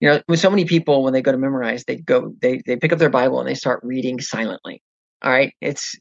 you 0.00 0.08
know, 0.08 0.22
with 0.26 0.40
so 0.40 0.48
many 0.48 0.64
people, 0.64 1.02
when 1.02 1.12
they 1.12 1.20
go 1.20 1.32
to 1.32 1.38
memorize, 1.38 1.84
they 1.84 1.96
go, 1.96 2.34
they, 2.40 2.62
they 2.64 2.76
pick 2.76 2.92
up 2.92 2.98
their 2.98 3.10
Bible 3.10 3.38
and 3.38 3.48
they 3.48 3.54
start 3.54 3.80
reading 3.82 4.20
silently. 4.20 4.82
All 5.22 5.30
right. 5.30 5.52
It's, 5.60 5.94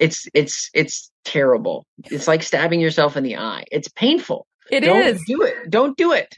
it's 0.00 0.26
it's 0.34 0.70
it's 0.74 1.10
terrible. 1.24 1.86
It's 2.04 2.26
like 2.26 2.42
stabbing 2.42 2.80
yourself 2.80 3.16
in 3.16 3.22
the 3.22 3.36
eye. 3.36 3.64
It's 3.70 3.88
painful. 3.88 4.46
It 4.70 4.80
Don't 4.80 5.02
is. 5.02 5.22
Do 5.26 5.42
it. 5.42 5.70
Don't 5.70 5.96
do 5.96 6.12
it. 6.12 6.34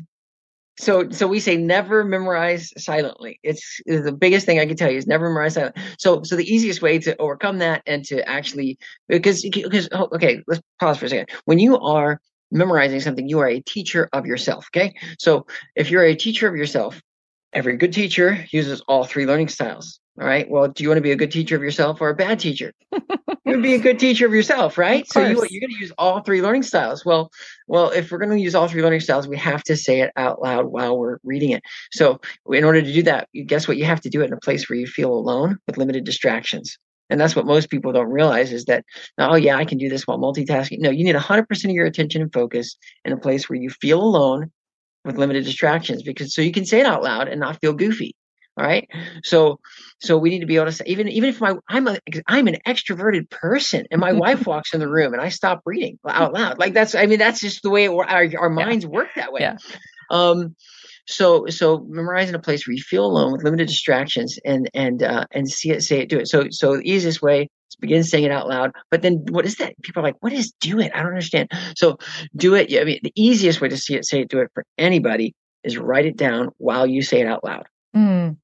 So 0.79 1.11
so 1.11 1.29
we 1.29 1.39
say 1.39 1.57
never 1.57 2.03
memorize 2.03 2.73
silently. 2.77 3.39
It's, 3.43 3.81
it's, 3.87 4.05
the 4.05 4.13
biggest 4.13 4.47
thing 4.47 4.59
I 4.59 4.67
can 4.67 4.77
tell 4.77 4.91
you 4.91 4.99
is 4.99 5.07
never 5.07 5.29
memorize 5.29 5.55
silently. 5.55 5.83
So 5.99 6.23
so 6.25 6.35
the 6.35 6.53
easiest 6.53 6.83
way 6.83 6.99
to 6.99 7.17
overcome 7.19 7.59
that 7.59 7.83
and 7.87 8.05
to 8.07 8.29
actually 8.29 8.79
because 9.09 9.43
because 9.43 9.89
oh, 9.93 10.09
okay, 10.15 10.43
let's 10.47 10.63
pause 10.81 10.99
for 10.99 11.07
a 11.07 11.09
second. 11.09 11.29
When 11.45 11.59
you 11.59 11.79
are 11.79 12.21
memorizing 12.51 13.01
something, 13.01 13.29
you 13.29 13.39
are 13.39 13.49
a 13.49 13.61
teacher 13.61 14.09
of 14.13 14.27
yourself. 14.27 14.69
Okay. 14.75 14.95
So 15.19 15.47
if 15.77 15.91
you're 15.91 16.05
a 16.05 16.17
teacher 16.17 16.49
of 16.49 16.57
yourself, 16.57 17.01
every 17.53 17.77
good 17.77 17.93
teacher 17.93 18.45
uses 18.51 18.81
all 18.89 19.05
three 19.05 19.27
learning 19.27 19.49
styles. 19.49 20.01
All 20.21 20.27
right. 20.27 20.49
Well, 20.49 20.69
do 20.69 20.83
you 20.83 20.91
want 20.91 20.99
to 20.99 21.03
be 21.03 21.13
a 21.13 21.17
good 21.17 21.31
teacher 21.31 21.57
of 21.57 21.63
yourself 21.63 22.01
or 22.03 22.11
a 22.11 22.15
bad 22.15 22.39
teacher? 22.39 22.73
you 22.93 22.99
would 23.47 23.63
be 23.63 23.75
a 23.75 23.79
good 23.79 23.99
teacher 23.99 24.27
of 24.27 24.35
yourself, 24.35 24.77
right? 24.77 25.03
Of 25.03 25.09
so 25.09 25.21
you, 25.21 25.47
you're 25.49 25.61
going 25.61 25.73
to 25.73 25.81
use 25.81 25.93
all 25.97 26.21
three 26.21 26.43
learning 26.43 26.65
styles. 26.65 27.03
Well, 27.03 27.31
well, 27.67 27.89
if 27.91 28.11
we're 28.11 28.19
going 28.19 28.31
to 28.31 28.39
use 28.39 28.55
all 28.55 28.69
three 28.69 28.83
learning 28.83 29.01
styles, 29.01 29.27
we 29.27 29.39
have 29.39 29.63
to 29.65 29.77
say 29.77 30.03
it 30.03 30.11
out 30.17 30.43
loud 30.43 30.67
while 30.67 30.99
we're 30.99 31.19
reading 31.25 31.51
it. 31.51 31.63
So 31.93 32.21
in 32.51 32.63
order 32.63 32.83
to 32.83 32.93
do 32.93 33.03
that, 33.05 33.29
guess 33.47 33.67
what? 33.67 33.79
You 33.79 33.87
have 33.87 34.03
to 34.03 34.11
do 34.11 34.21
it 34.21 34.27
in 34.27 34.35
a 34.35 34.41
place 34.41 34.69
where 34.69 34.79
you 34.79 34.87
feel 34.87 35.13
alone 35.13 35.59
with 35.67 35.79
limited 35.79 36.05
distractions. 36.05 36.77
And 37.09 37.19
that's 37.19 37.35
what 37.35 37.47
most 37.47 37.71
people 37.71 37.93
don't 37.93 38.11
realize 38.11 38.53
is 38.53 38.67
that, 38.67 38.85
oh 39.19 39.35
yeah, 39.35 39.57
I 39.57 39.65
can 39.65 39.79
do 39.79 39.89
this 39.89 40.07
while 40.07 40.19
multitasking. 40.19 40.79
No, 40.81 40.91
you 40.91 41.05
need 41.05 41.17
100% 41.17 41.65
of 41.65 41.71
your 41.71 41.87
attention 41.87 42.23
and 42.23 42.33
focus 42.33 42.77
in 43.05 43.13
a 43.13 43.19
place 43.19 43.49
where 43.49 43.59
you 43.59 43.71
feel 43.71 44.01
alone 44.01 44.51
with 45.05 45.19
limited 45.19 45.45
distractions 45.45 46.03
because 46.03 46.35
so 46.35 46.43
you 46.43 46.53
can 46.53 46.65
say 46.65 46.81
it 46.81 46.87
out 46.87 47.03
loud 47.03 47.29
and 47.29 47.41
not 47.41 47.61
feel 47.61 47.73
goofy. 47.73 48.15
All 48.57 48.67
right. 48.67 48.87
So, 49.25 49.61
so 49.99 50.19
we 50.19 50.29
need 50.29 50.41
to 50.41 50.47
be 50.47 50.57
able 50.57 50.67
to 50.67 50.73
say, 50.73 50.85
even, 50.87 51.09
even 51.09 51.31
if 51.31 51.41
my, 51.41 51.55
I'm 51.69 51.89
a, 51.89 51.97
I'm 52.27 52.49
an 52.49 52.59
extroverted 52.67 53.31
person 53.31 53.87
and 53.91 53.99
my 53.99 54.13
wife 54.13 54.47
walks 54.47 54.75
in 54.75 54.81
the 54.81 54.89
room 54.89 55.15
and 55.15 55.23
I 55.23 55.31
stop 55.31 55.63
reading 55.65 55.99
out 56.07 56.35
loud. 56.35 56.59
Like 56.59 56.75
that's, 56.75 56.95
I 56.95 57.07
mean, 57.07 57.19
that's 57.19 57.41
just 57.41 57.63
the 57.63 57.71
way 57.71 57.85
it, 57.85 57.91
our, 57.91 58.29
our 58.39 58.51
minds 58.51 58.85
yeah. 58.85 58.91
work 58.91 59.09
that 59.17 59.33
way. 59.33 59.41
Yeah. 59.41 59.57
Um, 60.11 60.55
so, 61.07 61.47
so 61.47 61.79
memorizing 61.89 62.35
a 62.35 62.39
place 62.39 62.67
where 62.67 62.75
you 62.75 62.83
feel 62.83 63.07
alone 63.07 63.33
with 63.33 63.43
limited 63.43 63.69
distractions 63.69 64.39
and, 64.45 64.69
and, 64.75 65.03
uh, 65.03 65.25
and 65.33 65.49
see 65.49 65.71
it, 65.71 65.83
say 65.83 66.01
it, 66.01 66.11
do 66.11 66.19
it. 66.19 66.29
So, 66.29 66.49
so 66.51 66.77
the 66.77 66.83
easiest 66.83 67.23
way 67.23 67.49
begin 67.77 68.05
saying 68.05 68.25
it 68.25 68.31
out 68.31 68.49
loud. 68.49 68.73
But 68.91 69.03
then 69.03 69.25
what 69.31 69.47
is 69.47 69.57
that? 69.57 69.81
People 69.83 70.01
are 70.01 70.05
like, 70.05 70.17
what 70.21 70.33
is 70.33 70.53
do 70.61 70.81
it? 70.81 70.93
I 70.95 70.99
don't 70.99 71.09
understand. 71.09 71.51
So 71.77 71.99
do 72.37 72.55
it. 72.55 72.73
I 72.79 72.85
mean, 72.85 73.01
the 73.03 73.13
easiest 73.15 73.61
way 73.61 73.69
to 73.69 73.77
see 73.77 73.95
it, 73.95 74.05
say 74.05 74.21
it, 74.21 74.29
do 74.29 74.41
it 74.41 74.51
for 74.55 74.65
anybody 74.79 75.35
is 75.65 75.79
write 75.79 76.07
it 76.07 76.17
down 76.17 76.51
while 76.59 76.87
you 76.87 77.03
say 77.03 77.21
it 77.21 77.27
out 77.27 77.45
loud. 77.45 77.67
Mm. 77.95 78.37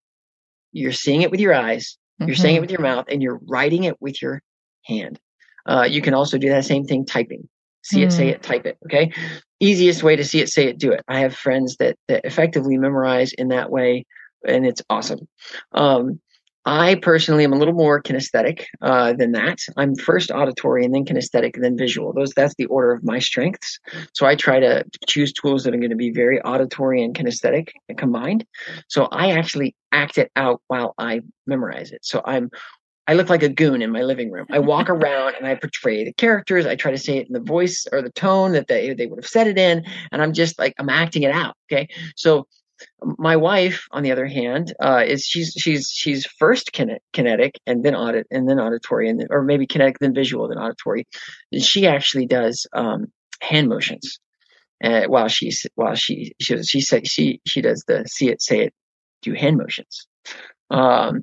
You're 0.72 0.92
seeing 0.92 1.22
it 1.22 1.30
with 1.30 1.40
your 1.40 1.54
eyes, 1.54 1.96
you're 2.18 2.28
mm-hmm. 2.28 2.42
saying 2.42 2.56
it 2.56 2.60
with 2.60 2.70
your 2.70 2.80
mouth, 2.80 3.06
and 3.08 3.22
you're 3.22 3.40
writing 3.46 3.84
it 3.84 4.00
with 4.00 4.20
your 4.20 4.42
hand. 4.84 5.18
Uh, 5.66 5.86
you 5.88 6.00
can 6.00 6.14
also 6.14 6.38
do 6.38 6.48
that 6.48 6.64
same 6.64 6.84
thing 6.84 7.04
typing. 7.04 7.48
See 7.82 8.02
it, 8.02 8.12
say 8.12 8.26
mm. 8.26 8.34
it, 8.34 8.42
type 8.42 8.66
it. 8.66 8.76
Okay. 8.84 9.12
Easiest 9.60 10.02
way 10.02 10.14
to 10.16 10.24
see 10.24 10.40
it, 10.40 10.48
say 10.48 10.66
it, 10.66 10.78
do 10.78 10.92
it. 10.92 11.02
I 11.08 11.20
have 11.20 11.34
friends 11.34 11.76
that, 11.76 11.96
that 12.08 12.24
effectively 12.24 12.76
memorize 12.76 13.32
in 13.32 13.48
that 13.48 13.70
way, 13.70 14.04
and 14.46 14.66
it's 14.66 14.82
awesome. 14.90 15.26
Um, 15.72 16.20
I 16.68 16.96
personally 16.96 17.44
am 17.44 17.54
a 17.54 17.56
little 17.56 17.72
more 17.72 18.02
kinesthetic 18.02 18.66
uh, 18.82 19.14
than 19.14 19.32
that. 19.32 19.58
I'm 19.78 19.96
first 19.96 20.30
auditory 20.30 20.84
and 20.84 20.94
then 20.94 21.06
kinesthetic 21.06 21.54
and 21.54 21.64
then 21.64 21.78
visual. 21.78 22.12
Those 22.12 22.34
that's 22.34 22.54
the 22.56 22.66
order 22.66 22.92
of 22.92 23.02
my 23.02 23.20
strengths. 23.20 23.78
So 24.12 24.26
I 24.26 24.34
try 24.34 24.60
to 24.60 24.84
choose 25.06 25.32
tools 25.32 25.64
that 25.64 25.72
are 25.72 25.78
going 25.78 25.88
to 25.88 25.96
be 25.96 26.10
very 26.10 26.42
auditory 26.42 27.02
and 27.02 27.14
kinesthetic 27.14 27.70
combined. 27.96 28.44
So 28.88 29.06
I 29.06 29.30
actually 29.30 29.74
act 29.92 30.18
it 30.18 30.30
out 30.36 30.60
while 30.66 30.92
I 30.98 31.22
memorize 31.46 31.90
it. 31.90 32.04
So 32.04 32.20
I'm 32.26 32.50
I 33.06 33.14
look 33.14 33.30
like 33.30 33.42
a 33.42 33.48
goon 33.48 33.80
in 33.80 33.90
my 33.90 34.02
living 34.02 34.30
room. 34.30 34.44
I 34.50 34.58
walk 34.58 34.90
around 34.90 35.36
and 35.36 35.46
I 35.46 35.54
portray 35.54 36.04
the 36.04 36.12
characters. 36.12 36.66
I 36.66 36.76
try 36.76 36.90
to 36.90 36.98
say 36.98 37.16
it 37.16 37.28
in 37.28 37.32
the 37.32 37.40
voice 37.40 37.86
or 37.90 38.02
the 38.02 38.10
tone 38.10 38.52
that 38.52 38.68
they 38.68 38.92
they 38.92 39.06
would 39.06 39.18
have 39.18 39.26
said 39.26 39.46
it 39.46 39.56
in, 39.56 39.86
and 40.12 40.20
I'm 40.20 40.34
just 40.34 40.58
like 40.58 40.74
I'm 40.78 40.90
acting 40.90 41.22
it 41.22 41.32
out. 41.32 41.56
Okay, 41.72 41.88
so 42.14 42.46
my 43.02 43.36
wife, 43.36 43.86
on 43.90 44.02
the 44.02 44.12
other 44.12 44.26
hand, 44.26 44.74
uh, 44.80 45.02
is 45.06 45.24
she's 45.24 45.54
she's 45.56 45.88
she's 45.88 46.26
first 46.26 46.72
kinetic 46.72 47.60
and 47.66 47.84
then 47.84 47.94
audit 47.94 48.26
and 48.30 48.48
then 48.48 48.58
auditory 48.58 49.08
and 49.08 49.20
then, 49.20 49.28
or 49.30 49.42
maybe 49.42 49.66
kinetic 49.66 49.98
then 49.98 50.14
visual 50.14 50.48
then 50.48 50.58
auditory. 50.58 51.06
She 51.58 51.86
actually 51.86 52.26
does 52.26 52.66
um, 52.72 53.12
hand 53.40 53.68
motions 53.68 54.18
uh, 54.82 55.04
while 55.06 55.28
she's 55.28 55.66
while 55.74 55.94
she 55.94 56.34
she 56.40 56.62
she 56.62 56.80
say, 56.80 57.02
she 57.04 57.40
she 57.46 57.60
does 57.60 57.84
the 57.86 58.04
see 58.04 58.28
it 58.28 58.42
say 58.42 58.60
it 58.60 58.74
do 59.22 59.32
hand 59.34 59.56
motions 59.56 60.06
um, 60.70 61.22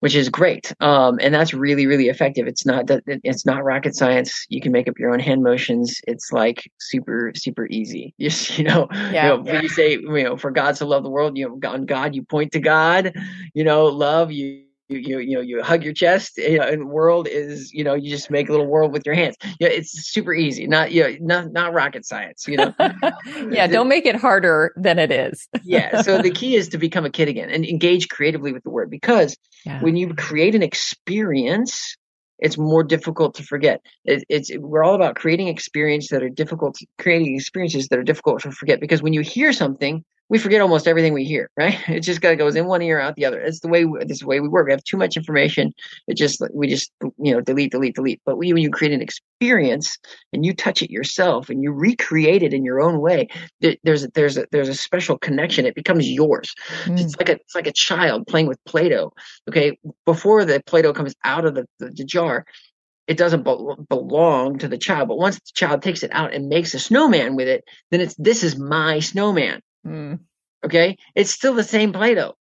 which 0.00 0.14
is 0.14 0.28
great. 0.28 0.72
Um, 0.80 1.18
and 1.20 1.34
that's 1.34 1.54
really, 1.54 1.86
really 1.86 2.08
effective. 2.08 2.46
It's 2.46 2.66
not 2.66 2.86
that 2.86 3.02
it's 3.06 3.46
not 3.46 3.64
rocket 3.64 3.94
science. 3.94 4.46
You 4.48 4.60
can 4.60 4.72
make 4.72 4.88
up 4.88 4.98
your 4.98 5.12
own 5.12 5.20
hand 5.20 5.42
motions. 5.42 6.00
It's 6.06 6.32
like 6.32 6.70
super, 6.78 7.32
super 7.34 7.66
easy. 7.68 8.14
Just, 8.20 8.58
you 8.58 8.64
know, 8.64 8.88
yeah, 8.92 9.34
you 9.36 9.42
know, 9.42 9.52
yeah. 9.52 9.62
you 9.62 9.68
say, 9.68 9.92
you 9.92 10.24
know, 10.24 10.36
for 10.36 10.50
God 10.50 10.76
to 10.76 10.84
love 10.84 11.02
the 11.02 11.10
world, 11.10 11.36
you 11.36 11.48
know, 11.48 11.68
on 11.68 11.86
God, 11.86 12.14
you 12.14 12.22
point 12.22 12.52
to 12.52 12.60
God, 12.60 13.12
you 13.54 13.64
know, 13.64 13.86
love 13.86 14.32
you, 14.32 14.64
you 14.90 14.98
you 14.98 15.18
you 15.18 15.34
know 15.34 15.40
you 15.40 15.62
hug 15.62 15.84
your 15.84 15.92
chest 15.92 16.36
you 16.36 16.58
know 16.58 16.66
and 16.66 16.88
world 16.88 17.28
is 17.28 17.72
you 17.72 17.84
know 17.84 17.94
you 17.94 18.10
just 18.10 18.30
make 18.30 18.48
a 18.48 18.52
little 18.52 18.66
world 18.66 18.92
with 18.92 19.06
your 19.06 19.14
hands 19.14 19.36
yeah 19.60 19.68
it's 19.68 20.10
super 20.10 20.34
easy 20.34 20.66
not 20.66 20.90
you 20.90 21.02
know 21.02 21.16
not 21.20 21.52
not 21.52 21.72
rocket 21.72 22.04
science 22.04 22.46
you 22.48 22.56
know 22.56 22.74
yeah 23.50 23.66
don't 23.66 23.88
make 23.88 24.06
it 24.06 24.16
harder 24.16 24.72
than 24.76 24.98
it 24.98 25.12
is 25.12 25.48
yeah 25.64 26.02
so 26.02 26.20
the 26.20 26.30
key 26.30 26.56
is 26.56 26.68
to 26.68 26.78
become 26.78 27.04
a 27.04 27.10
kid 27.10 27.28
again 27.28 27.50
and 27.50 27.64
engage 27.64 28.08
creatively 28.08 28.52
with 28.52 28.62
the 28.64 28.70
word 28.70 28.90
because 28.90 29.36
yeah. 29.64 29.80
when 29.82 29.96
you 29.96 30.12
create 30.14 30.54
an 30.54 30.62
experience 30.62 31.96
it's 32.42 32.56
more 32.56 32.82
difficult 32.82 33.34
to 33.34 33.42
forget. 33.42 33.82
It, 34.06 34.24
it's 34.30 34.50
we're 34.56 34.82
all 34.82 34.94
about 34.94 35.14
creating 35.14 35.48
experiences 35.48 36.08
that 36.08 36.22
are 36.22 36.30
difficult, 36.30 36.78
creating 36.98 37.36
experiences 37.36 37.88
that 37.88 37.98
are 37.98 38.02
difficult 38.02 38.40
to 38.40 38.50
forget. 38.50 38.80
Because 38.80 39.02
when 39.02 39.12
you 39.12 39.20
hear 39.20 39.52
something, 39.52 40.02
we 40.30 40.38
forget 40.38 40.60
almost 40.60 40.86
everything 40.86 41.12
we 41.12 41.24
hear, 41.24 41.50
right? 41.56 41.76
It 41.88 42.00
just 42.00 42.22
kind 42.22 42.32
of 42.32 42.38
goes 42.38 42.54
in 42.54 42.66
one 42.66 42.82
ear, 42.82 43.00
out 43.00 43.16
the 43.16 43.24
other. 43.24 43.40
It's 43.40 43.60
the 43.60 43.68
way 43.68 43.84
we, 43.84 43.98
this 44.04 44.16
is 44.16 44.20
the 44.20 44.26
way 44.26 44.40
we 44.40 44.48
work. 44.48 44.66
We 44.66 44.72
have 44.72 44.84
too 44.84 44.96
much 44.96 45.16
information. 45.16 45.72
It 46.06 46.16
just 46.16 46.40
we 46.54 46.68
just 46.68 46.92
you 47.18 47.32
know 47.32 47.40
delete, 47.40 47.72
delete, 47.72 47.96
delete. 47.96 48.22
But 48.24 48.38
when 48.38 48.56
you 48.56 48.70
create 48.70 48.94
an 48.94 49.02
experience 49.02 49.98
and 50.32 50.46
you 50.46 50.54
touch 50.54 50.82
it 50.82 50.90
yourself 50.90 51.50
and 51.50 51.62
you 51.62 51.72
recreate 51.72 52.44
it 52.44 52.54
in 52.54 52.64
your 52.64 52.80
own 52.80 53.00
way, 53.00 53.28
there's 53.82 54.04
a, 54.04 54.08
there's 54.14 54.38
a, 54.38 54.46
there's 54.52 54.68
a 54.68 54.74
special 54.74 55.18
connection. 55.18 55.66
It 55.66 55.74
becomes 55.74 56.08
yours. 56.08 56.54
Mm. 56.84 57.00
It's 57.00 57.16
like 57.16 57.28
a 57.28 57.32
it's 57.32 57.54
like 57.56 57.66
a 57.66 57.72
child 57.72 58.26
playing 58.28 58.46
with 58.46 58.64
Play-Doh. 58.64 59.12
Okay, 59.48 59.78
before 60.06 60.44
the 60.44 60.62
Play-Doh 60.64 60.92
comes 60.92 61.14
out 61.24 61.44
of 61.44 61.54
the, 61.56 61.66
the, 61.80 61.90
the 61.90 62.04
jar, 62.04 62.44
it 63.08 63.16
doesn't 63.16 63.44
be- 63.44 63.84
belong 63.88 64.58
to 64.58 64.68
the 64.68 64.78
child. 64.78 65.08
But 65.08 65.18
once 65.18 65.36
the 65.36 65.52
child 65.54 65.82
takes 65.82 66.04
it 66.04 66.10
out 66.12 66.32
and 66.32 66.48
makes 66.48 66.72
a 66.74 66.78
snowman 66.78 67.34
with 67.34 67.48
it, 67.48 67.64
then 67.90 68.00
it's 68.00 68.14
this 68.14 68.44
is 68.44 68.56
my 68.56 69.00
snowman. 69.00 69.60
Mm. 69.86 70.20
Okay, 70.64 70.96
it's 71.14 71.30
still 71.30 71.54
the 71.54 71.64
same 71.64 71.92
Play-Doh. 71.92 72.34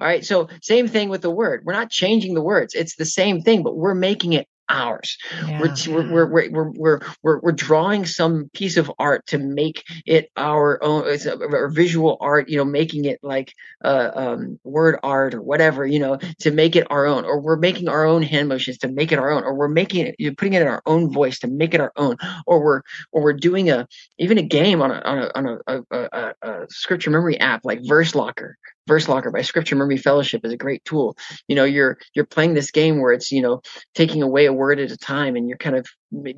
All 0.00 0.06
right, 0.06 0.24
so 0.24 0.48
same 0.62 0.88
thing 0.88 1.08
with 1.08 1.22
the 1.22 1.30
word. 1.30 1.62
We're 1.64 1.72
not 1.72 1.90
changing 1.90 2.34
the 2.34 2.42
words; 2.42 2.74
it's 2.74 2.96
the 2.96 3.06
same 3.06 3.40
thing, 3.42 3.62
but 3.62 3.76
we're 3.76 3.94
making 3.94 4.34
it 4.34 4.46
ours. 4.68 5.18
We're, 5.60 5.74
we're, 5.88 6.26
we're, 6.26 6.50
we're, 6.50 6.70
we're, 6.70 7.00
we're, 7.22 7.40
we're 7.40 7.52
drawing 7.52 8.06
some 8.06 8.50
piece 8.52 8.76
of 8.76 8.90
art 8.98 9.26
to 9.26 9.38
make 9.38 9.84
it 10.06 10.30
our 10.36 10.82
own, 10.82 11.04
it's 11.06 11.26
a, 11.26 11.36
or 11.36 11.68
visual 11.68 12.16
art, 12.20 12.48
you 12.48 12.56
know, 12.56 12.64
making 12.64 13.04
it 13.04 13.18
like 13.22 13.54
uh, 13.84 14.10
um, 14.14 14.58
word 14.64 14.98
art 15.02 15.34
or 15.34 15.42
whatever, 15.42 15.86
you 15.86 15.98
know, 15.98 16.18
to 16.40 16.50
make 16.50 16.76
it 16.76 16.86
our 16.90 17.06
own. 17.06 17.24
Or 17.24 17.40
we're 17.40 17.56
making 17.56 17.88
our 17.88 18.04
own 18.04 18.22
hand 18.22 18.48
motions 18.48 18.78
to 18.78 18.88
make 18.88 19.12
it 19.12 19.18
our 19.18 19.30
own. 19.30 19.44
Or 19.44 19.54
we're 19.54 19.68
making 19.68 20.06
it, 20.06 20.16
you're 20.18 20.34
putting 20.34 20.54
it 20.54 20.62
in 20.62 20.68
our 20.68 20.82
own 20.86 21.12
voice 21.12 21.38
to 21.40 21.48
make 21.48 21.74
it 21.74 21.80
our 21.80 21.92
own. 21.96 22.16
Or 22.46 22.62
we're, 22.62 22.82
or 23.12 23.22
we're 23.22 23.32
doing 23.32 23.70
a, 23.70 23.86
even 24.18 24.38
a 24.38 24.42
game 24.42 24.82
on 24.82 24.90
a, 24.90 25.00
on 25.04 25.18
a, 25.18 25.30
on 25.34 25.46
a, 25.46 25.58
a, 25.66 25.84
a, 25.90 26.34
a 26.42 26.66
scripture 26.70 27.10
memory 27.10 27.38
app 27.38 27.64
like 27.64 27.80
Verse 27.82 28.14
Locker 28.14 28.56
Verse 28.86 29.08
Locker 29.08 29.30
by 29.30 29.42
Scripture 29.42 29.76
Memory 29.76 29.96
Fellowship 29.96 30.44
is 30.44 30.52
a 30.52 30.56
great 30.56 30.84
tool. 30.84 31.16
You 31.48 31.56
know, 31.56 31.64
you're 31.64 31.98
you're 32.14 32.26
playing 32.26 32.54
this 32.54 32.70
game 32.70 33.00
where 33.00 33.12
it's 33.12 33.32
you 33.32 33.40
know 33.40 33.62
taking 33.94 34.22
away 34.22 34.46
a 34.46 34.52
word 34.52 34.78
at 34.78 34.90
a 34.90 34.96
time, 34.96 35.36
and 35.36 35.48
you're 35.48 35.58
kind 35.58 35.76
of 35.76 35.86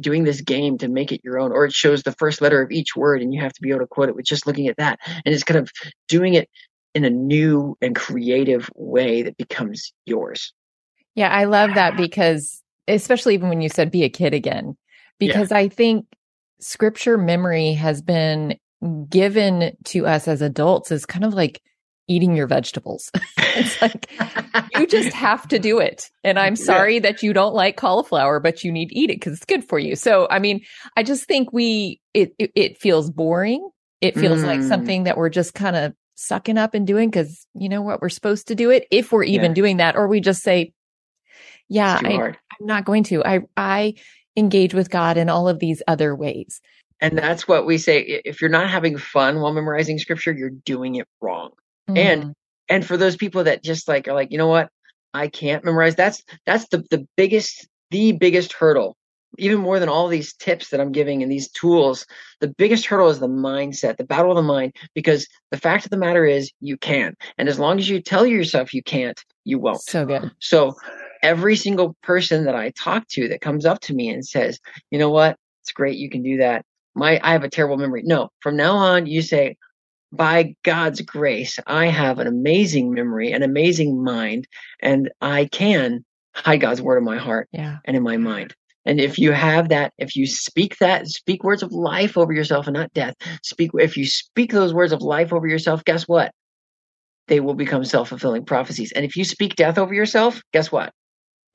doing 0.00 0.24
this 0.24 0.40
game 0.40 0.78
to 0.78 0.88
make 0.88 1.12
it 1.12 1.22
your 1.24 1.38
own. 1.38 1.52
Or 1.52 1.64
it 1.64 1.72
shows 1.72 2.02
the 2.02 2.12
first 2.12 2.40
letter 2.40 2.62
of 2.62 2.70
each 2.70 2.94
word, 2.94 3.20
and 3.20 3.34
you 3.34 3.40
have 3.40 3.52
to 3.52 3.62
be 3.62 3.70
able 3.70 3.80
to 3.80 3.86
quote 3.86 4.08
it 4.08 4.16
with 4.16 4.26
just 4.26 4.46
looking 4.46 4.68
at 4.68 4.76
that. 4.76 5.00
And 5.24 5.34
it's 5.34 5.44
kind 5.44 5.58
of 5.58 5.70
doing 6.08 6.34
it 6.34 6.48
in 6.94 7.04
a 7.04 7.10
new 7.10 7.76
and 7.82 7.94
creative 7.94 8.70
way 8.74 9.22
that 9.22 9.36
becomes 9.36 9.92
yours. 10.06 10.52
Yeah, 11.14 11.30
I 11.30 11.44
love 11.44 11.74
that 11.74 11.96
because 11.96 12.62
especially 12.88 13.34
even 13.34 13.48
when 13.48 13.60
you 13.60 13.68
said 13.68 13.90
be 13.90 14.04
a 14.04 14.08
kid 14.08 14.34
again, 14.34 14.76
because 15.18 15.50
yeah. 15.50 15.58
I 15.58 15.68
think 15.68 16.06
scripture 16.60 17.18
memory 17.18 17.72
has 17.72 18.02
been 18.02 18.56
given 19.08 19.76
to 19.84 20.06
us 20.06 20.28
as 20.28 20.42
adults 20.42 20.92
as 20.92 21.06
kind 21.06 21.24
of 21.24 21.34
like 21.34 21.60
eating 22.08 22.36
your 22.36 22.46
vegetables. 22.46 23.10
it's 23.38 23.80
like 23.82 24.10
you 24.78 24.86
just 24.86 25.12
have 25.12 25.46
to 25.48 25.58
do 25.58 25.78
it. 25.78 26.10
And 26.24 26.38
I'm 26.38 26.56
sorry 26.56 26.94
yeah. 26.94 27.00
that 27.00 27.22
you 27.22 27.32
don't 27.32 27.54
like 27.54 27.76
cauliflower, 27.76 28.40
but 28.40 28.64
you 28.64 28.72
need 28.72 28.88
to 28.88 28.98
eat 28.98 29.10
it 29.10 29.16
because 29.16 29.34
it's 29.34 29.44
good 29.44 29.68
for 29.68 29.78
you. 29.78 29.96
So, 29.96 30.26
I 30.30 30.38
mean, 30.38 30.62
I 30.96 31.02
just 31.02 31.24
think 31.24 31.52
we, 31.52 32.00
it, 32.14 32.34
it, 32.38 32.52
it 32.54 32.78
feels 32.78 33.10
boring. 33.10 33.68
It 34.00 34.14
feels 34.14 34.40
mm. 34.40 34.46
like 34.46 34.62
something 34.62 35.04
that 35.04 35.16
we're 35.16 35.30
just 35.30 35.54
kind 35.54 35.74
of 35.74 35.94
sucking 36.16 36.58
up 36.58 36.74
and 36.74 36.86
doing 36.86 37.10
because 37.10 37.46
you 37.54 37.68
know 37.68 37.82
what, 37.82 38.02
we're 38.02 38.08
supposed 38.08 38.48
to 38.48 38.54
do 38.54 38.70
it 38.70 38.86
if 38.90 39.12
we're 39.12 39.24
even 39.24 39.52
yeah. 39.52 39.54
doing 39.54 39.76
that, 39.78 39.96
or 39.96 40.06
we 40.06 40.20
just 40.20 40.42
say, 40.42 40.72
yeah, 41.68 42.00
I, 42.02 42.12
I'm 42.12 42.36
not 42.60 42.84
going 42.84 43.04
to. 43.04 43.24
I, 43.24 43.40
I 43.56 43.94
engage 44.36 44.74
with 44.74 44.90
God 44.90 45.16
in 45.16 45.28
all 45.28 45.48
of 45.48 45.58
these 45.58 45.82
other 45.88 46.14
ways. 46.14 46.60
And 47.00 47.16
that's 47.16 47.46
what 47.46 47.66
we 47.66 47.78
say. 47.78 48.22
If 48.24 48.40
you're 48.40 48.50
not 48.50 48.70
having 48.70 48.96
fun 48.96 49.40
while 49.40 49.52
memorizing 49.52 49.98
scripture, 49.98 50.32
you're 50.32 50.50
doing 50.50 50.96
it 50.96 51.06
wrong. 51.20 51.50
Mm. 51.88 51.98
And 51.98 52.34
and 52.68 52.84
for 52.84 52.96
those 52.96 53.16
people 53.16 53.44
that 53.44 53.62
just 53.62 53.88
like 53.88 54.08
are 54.08 54.14
like, 54.14 54.32
you 54.32 54.38
know 54.38 54.48
what, 54.48 54.70
I 55.14 55.28
can't 55.28 55.64
memorize. 55.64 55.94
That's 55.94 56.22
that's 56.44 56.68
the 56.68 56.84
the 56.90 57.06
biggest 57.16 57.68
the 57.90 58.12
biggest 58.12 58.52
hurdle. 58.52 58.96
Even 59.38 59.60
more 59.60 59.78
than 59.78 59.90
all 59.90 60.08
these 60.08 60.32
tips 60.34 60.70
that 60.70 60.80
I'm 60.80 60.92
giving 60.92 61.22
and 61.22 61.30
these 61.30 61.50
tools, 61.50 62.06
the 62.40 62.48
biggest 62.48 62.86
hurdle 62.86 63.10
is 63.10 63.18
the 63.18 63.28
mindset, 63.28 63.98
the 63.98 64.04
battle 64.04 64.30
of 64.30 64.36
the 64.36 64.42
mind. 64.42 64.74
Because 64.94 65.26
the 65.50 65.58
fact 65.58 65.84
of 65.84 65.90
the 65.90 65.98
matter 65.98 66.24
is, 66.24 66.50
you 66.60 66.78
can, 66.78 67.14
and 67.36 67.48
as 67.48 67.58
long 67.58 67.78
as 67.78 67.88
you 67.88 68.00
tell 68.00 68.24
yourself 68.24 68.72
you 68.72 68.82
can't, 68.82 69.22
you 69.44 69.58
won't. 69.58 69.82
So 69.82 70.06
good. 70.06 70.30
So 70.40 70.74
every 71.22 71.56
single 71.56 71.96
person 72.02 72.44
that 72.44 72.54
I 72.54 72.70
talk 72.70 73.06
to 73.08 73.28
that 73.28 73.42
comes 73.42 73.66
up 73.66 73.80
to 73.80 73.94
me 73.94 74.08
and 74.08 74.26
says, 74.26 74.58
you 74.90 74.98
know 74.98 75.10
what, 75.10 75.36
it's 75.62 75.72
great, 75.72 75.98
you 75.98 76.08
can 76.08 76.22
do 76.22 76.38
that. 76.38 76.64
My 76.94 77.20
I 77.22 77.32
have 77.32 77.44
a 77.44 77.50
terrible 77.50 77.76
memory. 77.76 78.02
No, 78.04 78.30
from 78.40 78.56
now 78.56 78.74
on, 78.74 79.06
you 79.06 79.20
say, 79.20 79.56
by 80.16 80.54
God's 80.62 81.00
grace, 81.00 81.58
I 81.66 81.86
have 81.86 82.18
an 82.18 82.26
amazing 82.26 82.92
memory, 82.92 83.32
an 83.32 83.42
amazing 83.42 84.02
mind, 84.02 84.48
and 84.80 85.10
I 85.20 85.46
can 85.46 86.04
hide 86.34 86.60
God's 86.60 86.82
word 86.82 86.98
in 86.98 87.04
my 87.04 87.18
heart 87.18 87.48
yeah. 87.52 87.78
and 87.84 87.96
in 87.96 88.02
my 88.02 88.16
mind. 88.16 88.54
And 88.84 89.00
if 89.00 89.18
you 89.18 89.32
have 89.32 89.68
that, 89.70 89.92
if 89.98 90.14
you 90.14 90.26
speak 90.26 90.78
that, 90.78 91.08
speak 91.08 91.42
words 91.42 91.62
of 91.62 91.72
life 91.72 92.16
over 92.16 92.32
yourself 92.32 92.66
and 92.68 92.74
not 92.74 92.92
death. 92.92 93.14
Speak 93.42 93.72
if 93.74 93.96
you 93.96 94.06
speak 94.06 94.52
those 94.52 94.72
words 94.72 94.92
of 94.92 95.02
life 95.02 95.32
over 95.32 95.48
yourself, 95.48 95.84
guess 95.84 96.04
what? 96.04 96.30
They 97.26 97.40
will 97.40 97.54
become 97.54 97.84
self-fulfilling 97.84 98.44
prophecies. 98.44 98.92
And 98.92 99.04
if 99.04 99.16
you 99.16 99.24
speak 99.24 99.56
death 99.56 99.76
over 99.76 99.92
yourself, 99.92 100.40
guess 100.52 100.70
what? 100.70 100.92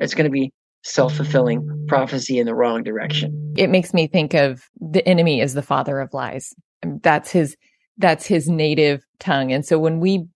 It's 0.02 0.14
going 0.14 0.26
to 0.26 0.32
be 0.32 0.52
self-fulfilling 0.84 1.86
prophecy 1.88 2.38
in 2.38 2.46
the 2.46 2.56
wrong 2.56 2.84
direction. 2.84 3.54
It 3.56 3.70
makes 3.70 3.94
me 3.94 4.08
think 4.08 4.34
of 4.34 4.64
the 4.82 5.08
enemy 5.08 5.40
as 5.40 5.54
the 5.54 5.62
father 5.62 6.02
of 6.02 6.14
lies. 6.14 6.54
That's 6.84 7.32
his 7.32 7.56
that's 8.02 8.26
his 8.26 8.50
native 8.50 9.06
tongue. 9.20 9.52
And 9.52 9.66
so 9.66 9.80
when 9.80 10.00
we 10.00 10.28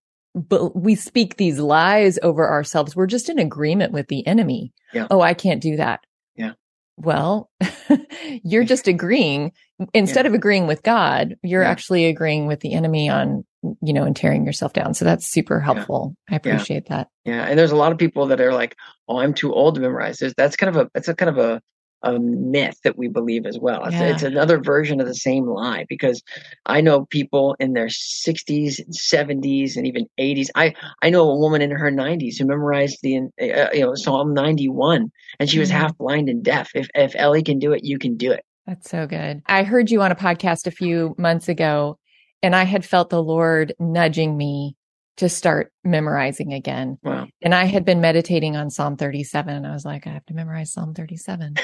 we 0.74 0.96
speak 0.96 1.38
these 1.38 1.60
lies 1.60 2.20
over 2.22 2.50
ourselves, 2.50 2.96
we're 2.96 3.08
just 3.08 3.30
in 3.30 3.40
agreement 3.40 3.94
with 3.94 4.08
the 4.08 4.26
enemy. 4.28 4.74
Yeah. 4.94 5.08
Oh, 5.10 5.22
I 5.22 5.34
can't 5.34 5.62
do 5.62 5.78
that. 5.78 6.02
Yeah. 6.36 6.54
Well, 6.98 7.50
you're 8.44 8.66
just 8.66 8.88
agreeing 8.88 9.54
instead 9.94 10.26
yeah. 10.26 10.30
of 10.30 10.34
agreeing 10.34 10.68
with 10.68 10.84
God, 10.84 11.36
you're 11.44 11.64
yeah. 11.64 11.70
actually 11.70 12.06
agreeing 12.06 12.48
with 12.48 12.60
the 12.62 12.74
enemy 12.74 13.10
on, 13.10 13.46
you 13.82 13.94
know, 13.94 14.04
and 14.04 14.16
tearing 14.16 14.46
yourself 14.46 14.74
down. 14.74 14.94
So 14.94 15.06
that's 15.06 15.26
super 15.26 15.60
helpful. 15.60 16.16
Yeah. 16.30 16.34
I 16.34 16.38
appreciate 16.38 16.88
that. 16.88 17.08
Yeah. 17.24 17.44
And 17.44 17.58
there's 17.58 17.72
a 17.72 17.78
lot 17.78 17.92
of 17.92 17.98
people 17.98 18.28
that 18.28 18.42
are 18.42 18.54
like, 18.54 18.76
Oh, 19.08 19.20
I'm 19.20 19.34
too 19.34 19.54
old 19.54 19.76
to 19.76 19.82
memorize. 19.82 20.18
There's, 20.18 20.34
that's 20.36 20.56
kind 20.56 20.76
of 20.76 20.88
a, 20.88 20.90
that's 20.94 21.08
a 21.08 21.16
kind 21.16 21.30
of 21.30 21.38
a, 21.38 21.62
a 22.04 22.20
myth 22.20 22.78
that 22.84 22.98
we 22.98 23.08
believe 23.08 23.46
as 23.46 23.58
well. 23.60 23.82
Yeah. 23.90 24.04
It's, 24.04 24.22
it's, 24.22 24.24
another 24.24 24.60
version 24.60 25.02
of 25.02 25.08
the 25.08 25.16
same 25.16 25.46
lie 25.46 25.86
because 25.90 26.22
I 26.66 26.82
know 26.82 27.06
people 27.06 27.56
in 27.60 27.74
their 27.74 27.88
60s, 27.88 28.80
70s, 28.90 29.76
and 29.76 29.88
even 29.88 30.06
80s. 30.20 30.48
I 30.56 30.74
I 31.02 31.10
know 31.10 31.30
a 31.30 31.38
woman 31.38 31.62
in 31.62 31.72
her 31.72 31.92
90s 31.92 32.38
who 32.38 32.46
memorized 32.46 33.00
the 33.02 33.18
uh, 33.42 33.70
you 33.74 33.82
know 33.82 33.96
Psalm 33.96 34.34
91, 34.34 35.12
and 35.40 35.50
she 35.50 35.60
was 35.60 35.70
mm-hmm. 35.70 35.80
half 35.80 35.98
blind 35.98 36.30
and 36.30 36.44
deaf. 36.44 36.70
If 36.76 36.88
if 36.94 37.14
Ellie 37.16 37.44
can 37.44 37.60
do 37.60 37.74
it, 37.74 37.84
you 37.84 37.98
can 37.98 38.18
do 38.18 38.32
it. 38.32 38.46
That's 38.68 38.90
so 38.90 39.06
good. 39.06 39.42
I 39.46 39.64
heard 39.64 39.92
you 39.92 40.02
on 40.02 40.12
a 40.12 40.16
podcast 40.16 40.66
a 40.66 40.72
few 40.72 41.16
months 41.18 41.48
ago, 41.48 42.00
and 42.42 42.56
I 42.56 42.64
had 42.64 42.84
felt 42.84 43.10
the 43.10 43.22
Lord 43.22 43.74
nudging 43.80 44.38
me 44.38 44.76
to 45.18 45.30
start 45.30 45.72
memorizing 45.84 46.54
again. 46.54 46.98
Wow. 47.04 47.28
And 47.42 47.56
I 47.56 47.66
had 47.66 47.86
been 47.86 48.02
meditating 48.02 48.56
on 48.58 48.70
Psalm 48.70 48.98
37. 48.98 49.56
and 49.56 49.66
I 49.66 49.72
was 49.72 49.86
like, 49.86 50.08
I 50.08 50.10
have 50.12 50.26
to 50.26 50.34
memorize 50.34 50.74
Psalm 50.74 50.94
37. 50.94 51.56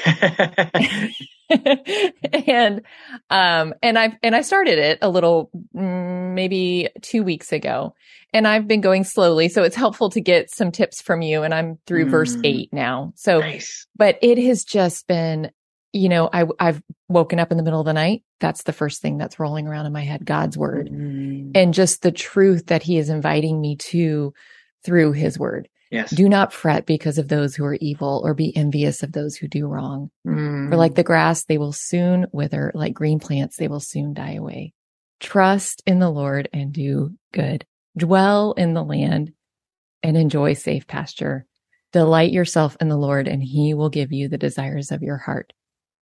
and 2.46 2.80
um 3.28 3.74
and 3.82 3.98
I've 3.98 4.12
and 4.22 4.34
I 4.34 4.40
started 4.40 4.78
it 4.78 4.98
a 5.02 5.10
little 5.10 5.50
mm, 5.76 6.32
maybe 6.32 6.88
2 7.02 7.22
weeks 7.22 7.52
ago. 7.52 7.94
And 8.32 8.48
I've 8.48 8.66
been 8.66 8.80
going 8.80 9.04
slowly, 9.04 9.50
so 9.50 9.62
it's 9.62 9.76
helpful 9.76 10.08
to 10.10 10.20
get 10.20 10.50
some 10.50 10.72
tips 10.72 11.02
from 11.02 11.20
you 11.20 11.42
and 11.42 11.52
I'm 11.52 11.78
through 11.86 12.06
mm. 12.06 12.10
verse 12.10 12.36
8 12.42 12.72
now. 12.72 13.12
So 13.16 13.40
nice. 13.40 13.86
but 13.96 14.18
it 14.22 14.38
has 14.38 14.64
just 14.64 15.06
been 15.06 15.50
you 15.92 16.08
know, 16.08 16.28
I, 16.32 16.46
I've 16.58 16.82
woken 17.08 17.38
up 17.38 17.50
in 17.50 17.56
the 17.56 17.62
middle 17.62 17.80
of 17.80 17.86
the 17.86 17.92
night. 17.92 18.22
That's 18.40 18.62
the 18.62 18.72
first 18.72 19.02
thing 19.02 19.18
that's 19.18 19.38
rolling 19.38 19.68
around 19.68 19.86
in 19.86 19.92
my 19.92 20.02
head, 20.02 20.24
God's 20.24 20.56
word 20.56 20.88
mm-hmm. 20.88 21.50
and 21.54 21.74
just 21.74 22.02
the 22.02 22.12
truth 22.12 22.66
that 22.66 22.82
he 22.82 22.98
is 22.98 23.10
inviting 23.10 23.60
me 23.60 23.76
to 23.76 24.32
through 24.84 25.12
his 25.12 25.38
word. 25.38 25.68
Yes. 25.90 26.10
Do 26.10 26.26
not 26.26 26.54
fret 26.54 26.86
because 26.86 27.18
of 27.18 27.28
those 27.28 27.54
who 27.54 27.66
are 27.66 27.74
evil 27.74 28.22
or 28.24 28.32
be 28.32 28.56
envious 28.56 29.02
of 29.02 29.12
those 29.12 29.36
who 29.36 29.46
do 29.46 29.66
wrong. 29.66 30.10
Mm. 30.26 30.70
For 30.70 30.76
like 30.76 30.94
the 30.94 31.02
grass, 31.02 31.44
they 31.44 31.58
will 31.58 31.72
soon 31.72 32.26
wither. 32.32 32.72
Like 32.74 32.94
green 32.94 33.20
plants, 33.20 33.56
they 33.56 33.68
will 33.68 33.78
soon 33.78 34.14
die 34.14 34.34
away. 34.34 34.72
Trust 35.20 35.82
in 35.86 35.98
the 35.98 36.08
Lord 36.08 36.48
and 36.54 36.72
do 36.72 37.10
good. 37.34 37.66
Dwell 37.96 38.54
in 38.54 38.72
the 38.72 38.82
land 38.82 39.34
and 40.02 40.16
enjoy 40.16 40.54
safe 40.54 40.86
pasture. 40.86 41.44
Delight 41.92 42.32
yourself 42.32 42.74
in 42.80 42.88
the 42.88 42.96
Lord 42.96 43.28
and 43.28 43.42
he 43.42 43.74
will 43.74 43.90
give 43.90 44.12
you 44.12 44.28
the 44.28 44.38
desires 44.38 44.92
of 44.92 45.02
your 45.02 45.18
heart. 45.18 45.52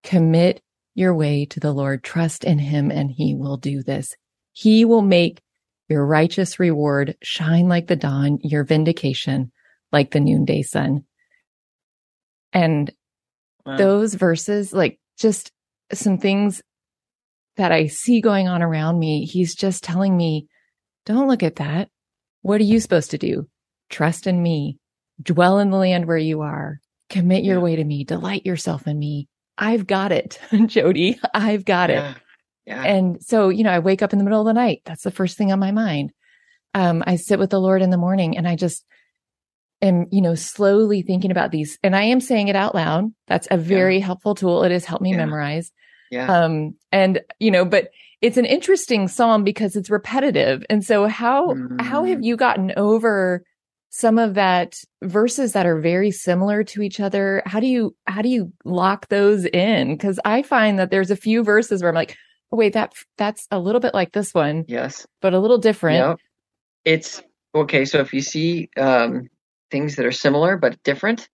Commit 0.03 0.61
your 0.95 1.13
way 1.13 1.45
to 1.45 1.59
the 1.59 1.71
Lord. 1.71 2.03
Trust 2.03 2.43
in 2.43 2.59
him 2.59 2.91
and 2.91 3.11
he 3.11 3.35
will 3.35 3.57
do 3.57 3.83
this. 3.83 4.15
He 4.51 4.85
will 4.85 5.01
make 5.01 5.41
your 5.87 6.05
righteous 6.05 6.59
reward 6.59 7.15
shine 7.21 7.67
like 7.67 7.87
the 7.87 7.95
dawn, 7.95 8.39
your 8.41 8.63
vindication 8.63 9.51
like 9.91 10.11
the 10.11 10.19
noonday 10.19 10.61
sun. 10.61 11.03
And 12.53 12.91
wow. 13.65 13.77
those 13.77 14.13
verses, 14.13 14.73
like 14.73 14.99
just 15.17 15.51
some 15.93 16.17
things 16.17 16.61
that 17.57 17.71
I 17.71 17.87
see 17.87 18.21
going 18.21 18.47
on 18.47 18.61
around 18.61 18.99
me, 18.99 19.25
he's 19.25 19.55
just 19.55 19.83
telling 19.83 20.15
me 20.15 20.47
don't 21.05 21.27
look 21.27 21.43
at 21.43 21.57
that. 21.57 21.89
What 22.41 22.61
are 22.61 22.65
you 22.65 22.79
supposed 22.79 23.11
to 23.11 23.17
do? 23.17 23.47
Trust 23.89 24.27
in 24.27 24.41
me, 24.41 24.77
dwell 25.21 25.59
in 25.59 25.71
the 25.71 25.77
land 25.77 26.05
where 26.07 26.17
you 26.17 26.41
are, 26.41 26.79
commit 27.09 27.43
your 27.43 27.57
Yeah. 27.57 27.63
way 27.63 27.75
to 27.75 27.83
me, 27.83 28.03
delight 28.03 28.45
yourself 28.45 28.87
in 28.87 28.97
me. 28.97 29.27
I've 29.61 29.87
got 29.87 30.11
it, 30.11 30.39
Jody. 30.65 31.19
I've 31.33 31.63
got 31.63 31.89
it. 31.91 31.95
Yeah. 31.95 32.13
Yeah. 32.65 32.83
And 32.83 33.23
so, 33.23 33.49
you 33.49 33.63
know, 33.63 33.71
I 33.71 33.79
wake 33.79 34.01
up 34.01 34.11
in 34.11 34.17
the 34.19 34.25
middle 34.25 34.41
of 34.41 34.45
the 34.45 34.53
night. 34.53 34.81
That's 34.85 35.03
the 35.03 35.11
first 35.11 35.37
thing 35.37 35.51
on 35.51 35.59
my 35.59 35.71
mind. 35.71 36.11
Um, 36.73 37.03
I 37.07 37.15
sit 37.15 37.39
with 37.39 37.49
the 37.51 37.59
Lord 37.61 37.81
in 37.81 37.89
the 37.91 37.97
morning 37.97 38.37
and 38.37 38.47
I 38.47 38.55
just 38.55 38.83
am, 39.81 40.05
you 40.11 40.21
know, 40.21 40.35
slowly 40.35 41.01
thinking 41.01 41.31
about 41.31 41.51
these 41.51 41.77
and 41.83 41.95
I 41.95 42.03
am 42.03 42.21
saying 42.21 42.47
it 42.49 42.55
out 42.55 42.75
loud. 42.75 43.05
That's 43.27 43.47
a 43.51 43.57
very 43.57 43.99
helpful 43.99 44.35
tool. 44.35 44.63
It 44.63 44.71
has 44.71 44.85
helped 44.85 45.03
me 45.03 45.11
Yeah. 45.11 45.17
memorize. 45.17 45.71
yeah. 46.11 46.27
Um, 46.43 46.75
and 46.91 47.21
you 47.39 47.51
know, 47.51 47.65
but 47.65 47.89
it's 48.21 48.37
an 48.37 48.45
interesting 48.45 49.07
psalm 49.07 49.43
because 49.43 49.75
it's 49.75 49.89
repetitive. 49.89 50.63
And 50.69 50.83
so 50.83 51.07
how, 51.07 51.55
how 51.79 52.03
have 52.05 52.19
Mm. 52.19 52.23
you 52.23 52.35
gotten 52.37 52.71
over 52.77 53.43
some 53.91 54.17
of 54.17 54.33
that 54.35 54.81
verses 55.03 55.51
that 55.51 55.65
are 55.65 55.79
very 55.79 56.11
similar 56.11 56.63
to 56.63 56.81
each 56.81 56.99
other? 56.99 57.43
How 57.45 57.59
do 57.59 57.67
you, 57.67 57.95
how 58.07 58.21
do 58.21 58.29
you 58.29 58.51
lock 58.65 59.09
those 59.09 59.45
in? 59.45 59.97
Cause 59.97 60.19
I 60.25 60.41
find 60.41 60.79
that 60.79 60.91
there's 60.91 61.11
a 61.11 61.15
few 61.15 61.43
verses 61.43 61.81
where 61.81 61.89
I'm 61.89 61.95
like, 61.95 62.17
oh, 62.51 62.57
wait, 62.57 62.73
that, 62.73 62.93
that's 63.17 63.47
a 63.51 63.59
little 63.59 63.81
bit 63.81 63.93
like 63.93 64.13
this 64.13 64.33
one, 64.33 64.65
yes. 64.67 65.05
but 65.21 65.33
a 65.33 65.39
little 65.39 65.57
different. 65.57 65.97
Yep. 65.97 66.19
It's 66.85 67.21
okay. 67.53 67.85
So 67.85 67.99
if 67.99 68.13
you 68.13 68.21
see 68.21 68.69
um, 68.77 69.27
things 69.69 69.97
that 69.97 70.05
are 70.05 70.11
similar 70.11 70.57
but 70.57 70.81
different, 70.83 71.29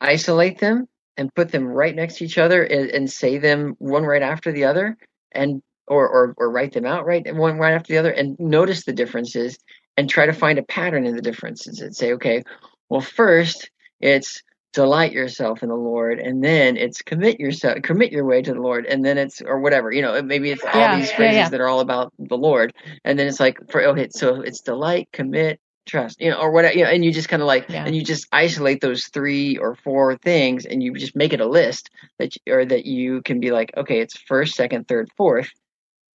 isolate 0.00 0.60
them 0.60 0.86
and 1.16 1.34
put 1.34 1.50
them 1.50 1.66
right 1.66 1.94
next 1.94 2.18
to 2.18 2.24
each 2.24 2.38
other 2.38 2.62
and, 2.62 2.90
and 2.90 3.10
say 3.10 3.38
them 3.38 3.74
one 3.78 4.04
right 4.04 4.22
after 4.22 4.52
the 4.52 4.64
other, 4.64 4.96
and 5.32 5.62
or, 5.88 6.08
or 6.08 6.34
or 6.36 6.50
write 6.50 6.72
them 6.72 6.86
out 6.86 7.04
right 7.06 7.34
one 7.34 7.58
right 7.58 7.74
after 7.74 7.92
the 7.92 7.98
other, 7.98 8.10
and 8.10 8.38
notice 8.38 8.84
the 8.84 8.92
differences 8.92 9.58
and 9.98 10.08
try 10.08 10.26
to 10.26 10.32
find 10.32 10.60
a 10.60 10.62
pattern 10.62 11.04
in 11.04 11.16
the 11.16 11.22
differences 11.22 11.80
and 11.80 11.94
say, 11.94 12.12
okay, 12.12 12.44
well, 12.88 13.00
first 13.00 13.68
it's 14.00 14.44
delight 14.72 15.10
yourself 15.12 15.64
in 15.64 15.70
the 15.70 15.74
Lord, 15.74 16.20
and 16.20 16.44
then 16.44 16.76
it's 16.76 17.02
commit 17.02 17.40
yourself, 17.40 17.82
commit 17.82 18.12
your 18.12 18.24
way 18.24 18.40
to 18.40 18.54
the 18.54 18.60
Lord, 18.60 18.86
and 18.86 19.04
then 19.04 19.18
it's 19.18 19.42
or 19.42 19.58
whatever, 19.58 19.90
you 19.90 20.02
know, 20.02 20.22
maybe 20.22 20.52
it's 20.52 20.62
all 20.62 20.82
Yeah, 20.82 20.96
these 20.96 21.10
yeah, 21.10 21.16
phrases 21.16 21.36
yeah. 21.36 21.48
that 21.48 21.60
are 21.60 21.66
all 21.66 21.80
about 21.80 22.12
the 22.16 22.36
Lord, 22.36 22.72
and 23.04 23.18
then 23.18 23.26
it's 23.26 23.40
like 23.40 23.58
for 23.70 23.82
okay, 23.82 24.06
so 24.10 24.40
it's 24.40 24.60
delight, 24.60 25.08
commit, 25.12 25.58
trust, 25.84 26.20
you 26.20 26.30
know, 26.30 26.38
or 26.38 26.52
whatever, 26.52 26.76
you 26.78 26.84
know, 26.84 26.90
and 26.90 27.04
you 27.04 27.12
just 27.12 27.28
kind 27.28 27.42
of 27.42 27.48
like, 27.48 27.68
Yeah. 27.68 27.84
and 27.84 27.96
you 27.96 28.04
just 28.04 28.28
isolate 28.30 28.80
those 28.80 29.06
three 29.06 29.56
or 29.56 29.74
four 29.74 30.16
things, 30.16 30.64
and 30.64 30.80
you 30.80 30.94
just 30.94 31.16
make 31.16 31.32
it 31.32 31.40
a 31.40 31.48
list 31.48 31.90
that 32.20 32.36
you, 32.36 32.54
or 32.54 32.64
that 32.64 32.86
you 32.86 33.20
can 33.22 33.40
be 33.40 33.50
like, 33.50 33.72
okay, 33.76 33.98
it's 33.98 34.16
first, 34.16 34.54
second, 34.54 34.86
third, 34.86 35.08
fourth. 35.16 35.50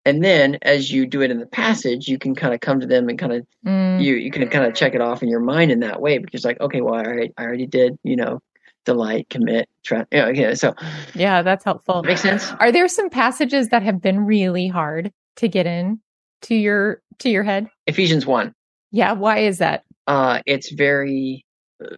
And 0.05 0.25
then, 0.25 0.59
as 0.63 0.91
you 0.91 1.07
do 1.07 1.23
it 1.23 1.31
in 1.31 1.39
the 1.39 1.47
passage, 1.47 2.09
you 2.09 2.19
can 2.19 2.35
kind 2.35 2.53
of 2.53 2.61
come 2.61 2.81
to 2.81 2.87
them 2.87 3.09
and 3.09 3.19
kind 3.19 3.33
of 3.33 3.47
Mm, 3.65 4.03
you 4.03 4.15
you 4.15 4.33
can 4.33 4.49
kind 4.49 4.65
of 4.67 4.75
check 4.75 4.93
it 4.97 5.01
off 5.01 5.23
in 5.23 5.29
your 5.29 5.39
mind 5.39 5.71
in 5.71 5.79
that 5.81 6.01
way 6.01 6.19
because 6.19 6.45
like 6.45 6.61
okay 6.61 6.81
well 6.81 6.95
I 6.95 7.05
already, 7.05 7.33
I 7.39 7.45
already 7.45 7.67
did 7.67 7.97
you 8.03 8.17
know 8.17 8.41
delight 8.85 9.29
commit 9.31 9.69
trust 9.85 10.09
you 10.11 10.19
know, 10.19 10.27
okay 10.31 10.57
so 10.57 10.75
yeah, 11.15 11.43
that's 11.43 11.65
helpful. 11.65 12.03
makes 12.03 12.23
sense 12.23 12.51
Are 12.59 12.73
there 12.73 12.89
some 12.89 13.09
passages 13.09 13.69
that 13.69 13.85
have 13.85 14.03
been 14.03 14.27
really 14.27 14.67
hard 14.67 15.13
to 15.37 15.47
get 15.47 15.67
in 15.67 16.01
to 16.43 16.57
your, 16.57 17.01
to 17.21 17.31
your 17.31 17.45
head? 17.45 17.69
Ephesians 17.87 18.27
1 18.27 18.53
Yeah. 18.91 19.13
Why 19.13 19.39
is 19.39 19.59
that? 19.59 19.85
uh 20.09 20.41
it's 20.47 20.73
very 20.73 21.45
uh, 21.81 21.95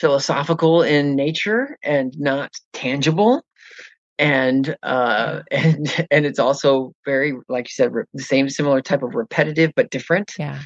philosophical 0.00 0.82
in 0.82 1.14
nature 1.14 1.78
and 1.84 2.18
not 2.18 2.50
tangible 2.72 3.42
and 4.18 4.76
uh 4.82 5.42
and 5.50 6.06
and 6.10 6.26
it's 6.26 6.38
also 6.38 6.92
very 7.04 7.34
like 7.48 7.66
you 7.66 7.72
said 7.72 7.92
re- 7.92 8.04
the 8.14 8.22
same 8.22 8.48
similar 8.48 8.80
type 8.80 9.02
of 9.02 9.14
repetitive 9.14 9.72
but 9.74 9.90
different. 9.90 10.32
Yeah. 10.38 10.60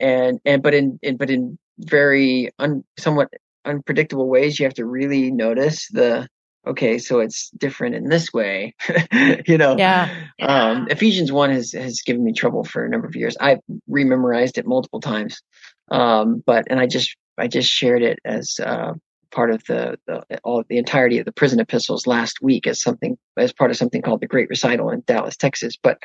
and 0.00 0.40
and 0.44 0.62
but 0.62 0.74
in, 0.74 0.98
in 1.02 1.16
but 1.16 1.30
in 1.30 1.58
very 1.78 2.50
un, 2.58 2.84
somewhat 2.98 3.28
unpredictable 3.64 4.28
ways 4.28 4.58
you 4.58 4.64
have 4.64 4.74
to 4.74 4.84
really 4.86 5.30
notice 5.30 5.88
the 5.88 6.28
okay 6.66 6.98
so 6.98 7.20
it's 7.20 7.50
different 7.50 7.94
in 7.94 8.08
this 8.08 8.32
way 8.32 8.74
you 9.46 9.58
know? 9.58 9.76
Yeah. 9.76 10.08
um 10.40 10.86
ephesians 10.90 11.30
1 11.32 11.50
has 11.50 11.72
has 11.72 12.00
given 12.02 12.24
me 12.24 12.32
trouble 12.32 12.64
for 12.64 12.84
a 12.84 12.88
number 12.88 13.06
of 13.06 13.16
years. 13.16 13.36
I've 13.40 13.60
rememorized 13.90 14.56
it 14.58 14.66
multiple 14.66 15.00
times. 15.00 15.40
Um 15.90 16.42
but 16.46 16.64
and 16.70 16.80
i 16.80 16.86
just 16.86 17.16
i 17.36 17.48
just 17.48 17.70
shared 17.70 18.02
it 18.02 18.18
as 18.24 18.58
uh 18.64 18.92
part 19.34 19.50
of 19.50 19.62
the, 19.64 19.98
the 20.06 20.22
all 20.44 20.62
the 20.68 20.78
entirety 20.78 21.18
of 21.18 21.24
the 21.24 21.32
prison 21.32 21.58
epistles 21.60 22.06
last 22.06 22.40
week 22.40 22.66
as 22.66 22.80
something 22.80 23.18
as 23.36 23.52
part 23.52 23.70
of 23.70 23.76
something 23.76 24.00
called 24.00 24.20
the 24.20 24.26
great 24.28 24.48
recital 24.48 24.90
in 24.90 25.02
dallas 25.06 25.36
texas 25.36 25.76
but 25.82 25.98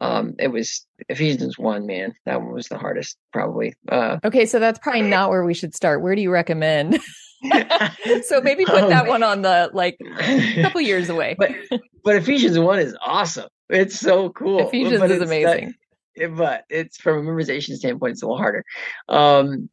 um 0.00 0.34
it 0.38 0.48
was 0.48 0.86
ephesians 1.08 1.58
1 1.58 1.86
man 1.86 2.14
that 2.24 2.40
one 2.40 2.52
was 2.52 2.68
the 2.68 2.78
hardest 2.78 3.16
probably 3.32 3.74
uh 3.90 4.18
Okay. 4.24 4.46
So 4.46 4.58
that's 4.58 4.78
probably 4.78 5.02
not 5.02 5.30
where 5.30 5.44
we 5.44 5.54
should 5.54 5.74
start. 5.74 6.02
Where 6.02 6.14
do 6.14 6.22
you 6.22 6.30
recommend? 6.30 7.00
so 8.24 8.40
maybe 8.40 8.64
put 8.64 8.88
that 8.88 9.06
one 9.06 9.22
on 9.22 9.42
the 9.42 9.70
like 9.72 9.96
a 10.00 10.62
couple 10.62 10.80
years 10.80 11.08
away. 11.08 11.34
but 11.38 11.50
but 12.04 12.16
Ephesians 12.16 12.58
one 12.58 12.78
is 12.78 12.96
awesome. 13.04 13.48
It's 13.70 13.98
so 13.98 14.30
cool. 14.30 14.66
Ephesians 14.68 15.00
But 15.00 15.10
is 15.10 15.20
it's 15.22 15.30
that- 15.30 15.36
amazing. 15.36 15.74
but 16.36 16.64
it's 16.70 16.96
from 16.98 17.18
a 17.18 17.30
memorization 17.30 17.76
standpoint, 17.76 18.12
it's 18.12 18.22
a 18.22 18.26
little 18.26 18.38
harder. 18.38 18.64
Um, 19.08 19.68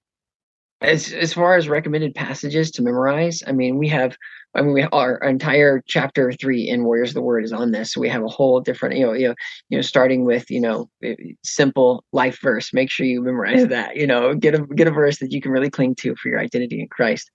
as 0.82 1.14
as 1.14 1.34
far 1.34 1.56
as 1.56 1.70
recommended 1.70 2.14
passages 2.14 2.70
to 2.72 2.82
memorize, 2.84 3.42
I 3.48 3.54
mean, 3.54 3.78
we 3.78 3.88
have, 3.90 4.18
I 4.56 4.62
mean, 4.62 4.74
we 4.74 4.84
our 4.84 5.18
entire 5.18 5.82
chapter 5.88 6.34
three 6.34 6.68
in 6.68 6.84
Warriors 6.84 7.12
of 7.12 7.16
the 7.16 7.22
Word 7.22 7.46
is 7.46 7.54
on 7.54 7.72
this. 7.72 7.94
So 7.94 8.02
we 8.02 8.10
have 8.10 8.24
a 8.24 8.28
whole 8.28 8.60
different, 8.60 8.98
you 8.98 9.06
know, 9.06 9.14
you 9.14 9.28
know, 9.30 9.36
you 9.70 9.78
know, 9.78 9.82
starting 9.82 10.26
with 10.26 10.52
you 10.52 10.60
know, 10.60 10.90
eh, 11.04 11.16
simple 11.44 12.04
life 12.12 12.40
verse. 12.42 12.74
Make 12.74 12.92
sure 12.92 13.06
you 13.06 13.22
memorize 13.22 13.68
that. 13.68 13.96
You 13.96 14.06
know, 14.06 14.36
get 14.36 14.56
a 14.56 14.66
get 14.76 14.88
a 14.88 14.92
verse 14.92 15.20
that 15.20 15.32
you 15.32 15.42
can 15.42 15.52
really 15.52 15.70
cling 15.70 15.96
to 15.96 16.16
for 16.16 16.30
your 16.30 16.40
identity 16.40 16.82
in 16.82 16.88
Christ. 16.90 17.32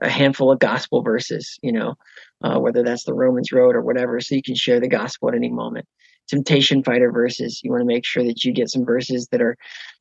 A 0.00 0.08
handful 0.08 0.52
of 0.52 0.60
gospel 0.60 1.02
verses. 1.02 1.58
You 1.62 1.72
know, 1.72 1.94
uh, 2.42 2.58
whether 2.60 2.84
that's 2.84 3.04
the 3.04 3.14
Romans 3.14 3.50
Road 3.50 3.74
or 3.74 3.82
whatever, 3.82 4.20
so 4.20 4.36
you 4.36 4.42
can 4.42 4.54
share 4.54 4.80
the 4.80 4.88
gospel 4.88 5.28
at 5.28 5.34
any 5.34 5.50
moment. 5.50 5.86
Temptation 6.28 6.82
fighter 6.82 7.12
verses. 7.12 7.60
You 7.62 7.70
want 7.70 7.82
to 7.82 7.86
make 7.86 8.04
sure 8.04 8.24
that 8.24 8.44
you 8.44 8.52
get 8.52 8.70
some 8.70 8.84
verses 8.84 9.28
that 9.30 9.42
are 9.42 9.56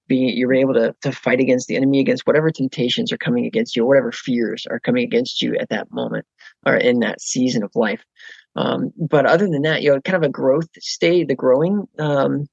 being 0.08 0.36
you're 0.36 0.54
able 0.54 0.74
to 0.74 0.96
to 1.02 1.12
fight 1.12 1.40
against 1.40 1.68
the 1.68 1.76
enemy 1.76 2.00
against 2.00 2.28
whatever 2.28 2.52
temptations 2.52 3.12
are 3.12 3.18
coming 3.18 3.46
against 3.46 3.76
you 3.76 3.84
or 3.84 3.88
whatever 3.88 4.12
fears 4.12 4.66
are 4.70 4.80
coming 4.80 5.04
against 5.04 5.42
you 5.42 5.56
at 5.58 5.70
that 5.70 5.92
moment 5.92 6.26
or 6.66 6.76
in 6.76 7.00
that 7.00 7.22
season 7.22 7.64
of 7.64 7.72
life. 7.76 8.04
Um, 8.56 8.92
but 8.98 9.26
other 9.26 9.48
than 9.48 9.64
that, 9.64 9.82
you 9.82 9.92
know, 9.92 10.02
kind 10.02 10.18
of 10.18 10.24
a 10.24 10.32
growth 10.32 10.68
state, 10.80 11.28
the 11.28 11.36
growing 11.36 11.88
um, 12.00 12.48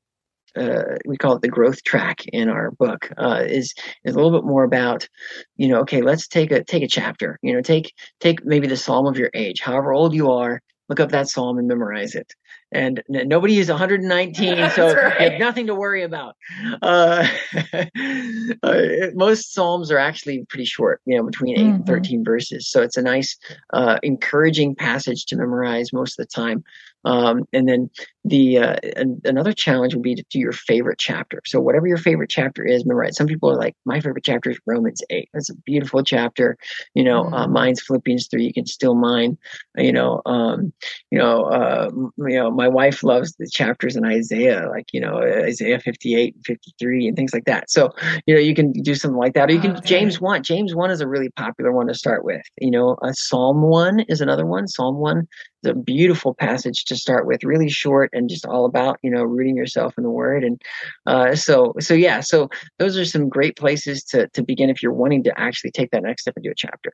uh, 0.57 0.97
we 1.07 1.17
call 1.17 1.37
it 1.37 1.43
the 1.43 1.49
growth 1.49 1.83
track 1.85 2.27
in 2.27 2.49
our 2.49 2.71
book 2.73 3.11
uh, 3.19 3.45
is 3.47 3.75
is 4.05 4.15
a 4.15 4.17
little 4.21 4.37
bit 4.37 4.47
more 4.47 4.65
about 4.65 5.09
you 5.57 5.69
know 5.69 5.81
okay 5.81 6.03
let's 6.03 6.27
take 6.27 6.51
a 6.51 6.65
take 6.65 6.83
a 6.83 6.89
chapter 6.89 7.39
you 7.43 7.53
know 7.53 7.61
take 7.61 7.95
take 8.21 8.45
maybe 8.45 8.67
the 8.67 8.77
psalm 8.77 9.07
of 9.07 9.17
your 9.17 9.31
age 9.35 9.61
however 9.61 9.93
old 9.93 10.15
you 10.15 10.31
are 10.31 10.61
look 10.89 11.01
up 11.01 11.11
that 11.11 11.29
psalm 11.29 11.59
and 11.59 11.69
memorize 11.69 12.15
it 12.15 12.33
and 12.73 13.03
n- 13.15 13.29
nobody 13.29 13.59
is 13.59 13.69
119 13.71 14.57
That's 14.57 14.75
so 14.75 14.91
you 15.19 15.31
have 15.31 15.39
nothing 15.39 15.67
to 15.67 15.75
worry 15.75 16.03
about. 16.03 16.37
Uh, 16.83 17.27
uh, 18.63 18.83
most 19.15 19.53
psalms 19.53 19.91
are 19.91 19.99
actually 19.99 20.45
pretty 20.49 20.65
short 20.65 21.01
you 21.07 21.17
know 21.17 21.23
between 21.25 21.57
8 21.57 21.75
and 21.75 21.85
Mhm. 21.85 21.87
13 21.87 22.25
verses. 22.25 22.69
So 22.69 22.83
it's 22.83 22.97
a 22.97 23.03
nice 23.03 23.37
uh, 23.73 23.99
encouraging 24.03 24.75
passage 24.75 25.27
to 25.27 25.37
memorize 25.37 25.93
most 25.93 26.19
of 26.19 26.27
the 26.27 26.31
time 26.31 26.65
um, 27.05 27.45
and 27.53 27.69
then 27.69 27.91
the 28.25 28.59
uh, 28.59 28.77
an, 28.97 29.21
another 29.25 29.53
challenge 29.53 29.95
would 29.95 30.03
be 30.03 30.15
to 30.15 30.25
do 30.31 30.39
your 30.39 30.53
favorite 30.53 30.99
chapter. 30.99 31.41
So 31.47 31.61
whatever 31.61 31.87
your 31.87 31.97
favorite 31.97 32.31
chapter 32.31 32.65
is, 32.65 32.85
memorize. 32.85 33.17
Some 33.17 33.27
people 33.27 33.51
are 33.51 33.57
like, 33.57 33.75
my 33.85 34.01
favorite 34.01 34.25
chapter 34.25 34.51
is 34.51 34.59
Romans 34.67 35.03
eight. 35.11 35.29
That's 35.33 35.49
a 35.51 35.55
beautiful 35.65 36.03
chapter. 36.03 36.57
You 36.95 37.05
know, 37.05 37.25
uh, 37.33 37.47
Mm. 37.47 37.53
mine's 37.53 37.83
Philippians 37.83 38.29
three. 38.29 38.45
You 38.45 38.53
can 38.53 38.67
steal 38.67 38.95
mine. 38.95 39.39
You 39.77 39.93
know, 39.93 40.21
um, 40.27 40.73
you 41.11 41.19
know, 41.19 41.45
uh, 41.45 41.91
you 42.19 42.37
know, 42.37 42.51
my 42.51 42.69
wife 42.69 43.03
loves 43.03 43.35
the 43.39 43.49
chapters 43.51 43.97
in 43.97 44.05
Isaiah, 44.05 44.69
like 44.69 44.87
you 44.93 45.01
know, 45.01 45.19
Isaiah 45.23 45.79
fifty 45.81 46.15
eight 46.15 46.35
and 46.35 46.45
fifty 46.45 46.73
three 46.79 47.07
and 47.07 47.17
things 47.17 47.33
like 47.33 47.45
that. 47.45 47.71
So 47.71 47.93
you 48.27 48.35
know, 48.35 48.41
you 48.41 48.55
can 48.55 48.73
do 48.73 48.95
something 48.95 49.19
like 49.19 49.35
that, 49.35 49.49
or 49.51 49.55
you 49.55 49.61
can 49.61 49.71
Okay. 49.71 49.87
James 49.89 50.21
one. 50.21 50.43
James 50.43 50.75
one 50.75 50.91
is 50.91 51.01
a 51.01 51.09
really 51.09 51.31
popular 51.31 51.73
one 51.73 51.87
to 51.89 51.95
start 51.95 52.25
with. 52.25 52.43
You 52.61 52.71
know, 52.71 52.97
uh, 53.03 53.13
Psalm 53.13 53.63
one 53.63 54.01
is 54.01 54.21
another 54.21 54.45
one. 54.47 54.67
Psalm 54.69 54.97
one 54.97 55.27
is 55.63 55.71
a 55.71 55.75
beautiful 55.75 56.35
passage 56.35 56.85
to 56.87 56.97
start 56.97 57.27
with, 57.27 57.45
really 57.45 57.69
short 57.69 58.11
and 58.13 58.29
just 58.29 58.47
all 58.47 58.65
about 58.65 58.99
you 59.03 59.11
know 59.11 59.23
rooting 59.23 59.57
yourself 59.57 59.95
in 59.97 60.05
the 60.05 60.11
Word. 60.11 60.45
And 60.45 60.61
uh, 61.07 61.35
so 61.35 61.75
so 61.81 61.95
yeah, 61.95 62.21
so 62.21 62.49
those 62.79 62.97
are 62.99 63.05
some 63.05 63.29
great 63.29 63.57
places 63.57 64.05
to 64.05 64.29
to 64.29 64.43
begin 64.43 64.71
if 64.71 64.83
you're 64.83 64.93
wanting 64.93 65.25
to 65.25 65.41
actually 65.41 65.71
take 65.71 65.91
that 65.91 66.03
next 66.03 66.23
step 66.23 66.37
and 66.37 66.45
do 66.45 66.51
a 66.51 66.55
chapter. 66.55 66.93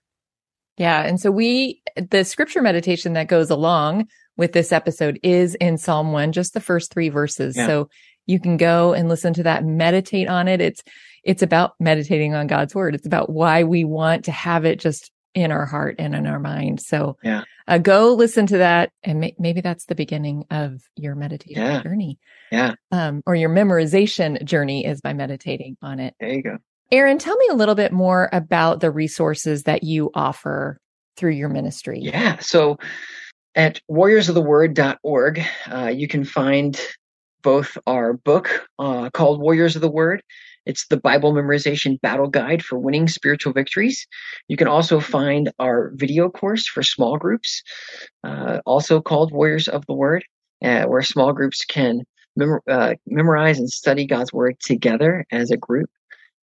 Yeah. 0.79 1.03
And 1.03 1.21
so 1.21 1.31
we, 1.31 1.83
the 1.97 2.25
scripture 2.25 2.61
meditation 2.61 3.15
that 3.15 3.29
goes 3.29 3.51
along 3.51 4.09
with 4.37 4.53
this 4.53 4.73
episode 4.73 5.19
is 5.23 5.55
in 5.57 5.79
Psalm 5.79 6.13
one, 6.13 6.33
just 6.33 6.53
the 6.53 6.61
first 6.61 6.93
three 6.93 7.09
verses. 7.09 7.57
Yeah. 7.57 7.67
So 7.67 7.89
you 8.27 8.39
can 8.39 8.57
go 8.57 8.93
and 8.93 9.09
listen 9.09 9.33
to 9.35 9.43
that, 9.45 9.65
meditate 9.65 10.29
on 10.29 10.49
it. 10.49 10.61
It's, 10.61 10.83
it's 11.25 11.43
about 11.43 11.73
meditating 11.81 12.35
on 12.35 12.47
God's 12.47 12.75
word. 12.75 12.95
It's 12.95 13.07
about 13.07 13.31
why 13.31 13.65
we 13.65 13.85
want 13.85 14.27
to 14.27 14.33
have 14.33 14.65
it 14.65 14.79
just 14.79 15.11
in 15.37 15.53
our 15.53 15.67
heart 15.67 15.97
and 15.99 16.15
in 16.15 16.27
our 16.27 16.41
mind. 16.41 16.81
So 16.81 17.19
Yeah. 17.23 17.43
uh, 17.69 17.79
go 17.79 18.15
listen 18.15 18.47
to 18.47 18.59
that. 18.59 18.91
And 19.05 19.21
may- 19.21 19.37
maybe 19.39 19.61
that's 19.61 19.85
the 19.85 19.95
beginning 19.95 20.47
of 20.51 20.81
your 20.97 21.15
meditation 21.15 21.63
Yeah. 21.63 21.83
journey. 21.83 22.19
Yeah. 22.51 22.73
Um, 22.91 23.23
or 23.27 23.37
your 23.37 23.51
memorization 23.51 24.43
journey 24.45 24.87
is 24.87 25.01
by 25.03 25.13
meditating 25.13 25.77
on 25.83 26.01
it. 26.01 26.15
There 26.19 26.31
you 26.33 26.43
go. 26.43 26.57
Aaron, 26.91 27.19
tell 27.19 27.37
me 27.37 27.49
a 27.51 27.55
little 27.55 27.75
bit 27.75 27.93
more 27.93 28.31
about 28.33 28.81
the 28.81 28.91
resources 28.91 29.65
that 29.65 29.83
you 29.83 30.11
offer 30.15 30.79
through 31.17 31.33
your 31.33 31.51
ministry. 31.51 32.01
Yeah. 32.01 32.39
So 32.39 32.79
at 33.55 33.81
warriorsoftheword.org, 33.91 35.43
uh, 35.71 35.93
you 35.95 36.09
can 36.09 36.25
find 36.25 36.81
both 37.43 37.77
our 37.87 38.15
book 38.15 38.67
uh, 38.79 39.11
called 39.11 39.41
Warriors 39.41 39.77
of 39.77 39.83
the 39.83 39.91
Word. 39.91 40.23
It's 40.67 40.87
the 40.89 40.97
Bible 40.97 41.33
memorization 41.33 42.01
battle 42.01 42.29
guide 42.29 42.63
for 42.63 42.79
winning 42.79 43.09
spiritual 43.09 43.53
victories. 43.53 44.07
You 44.49 44.57
can 44.57 44.69
also 44.69 45.01
find 45.01 45.51
our 45.59 45.93
video 45.95 46.29
course 46.29 46.67
for 46.67 46.83
small 46.83 47.17
groups, 47.17 47.63
uh, 48.25 48.61
also 48.67 49.01
called 49.01 49.33
Warriors 49.33 49.69
of 49.69 49.87
the 49.87 49.95
Word, 49.95 50.25
uh, 50.65 50.85
where 50.85 51.03
small 51.03 51.33
groups 51.33 51.65
can 51.65 52.03
mem- 52.37 52.61
uh, 52.69 52.95
memorize 53.07 53.59
and 53.59 53.71
study 53.71 54.07
God's 54.07 54.33
Word 54.33 54.57
together 54.61 55.25
as 55.31 55.51
a 55.51 55.57
group 55.57 55.89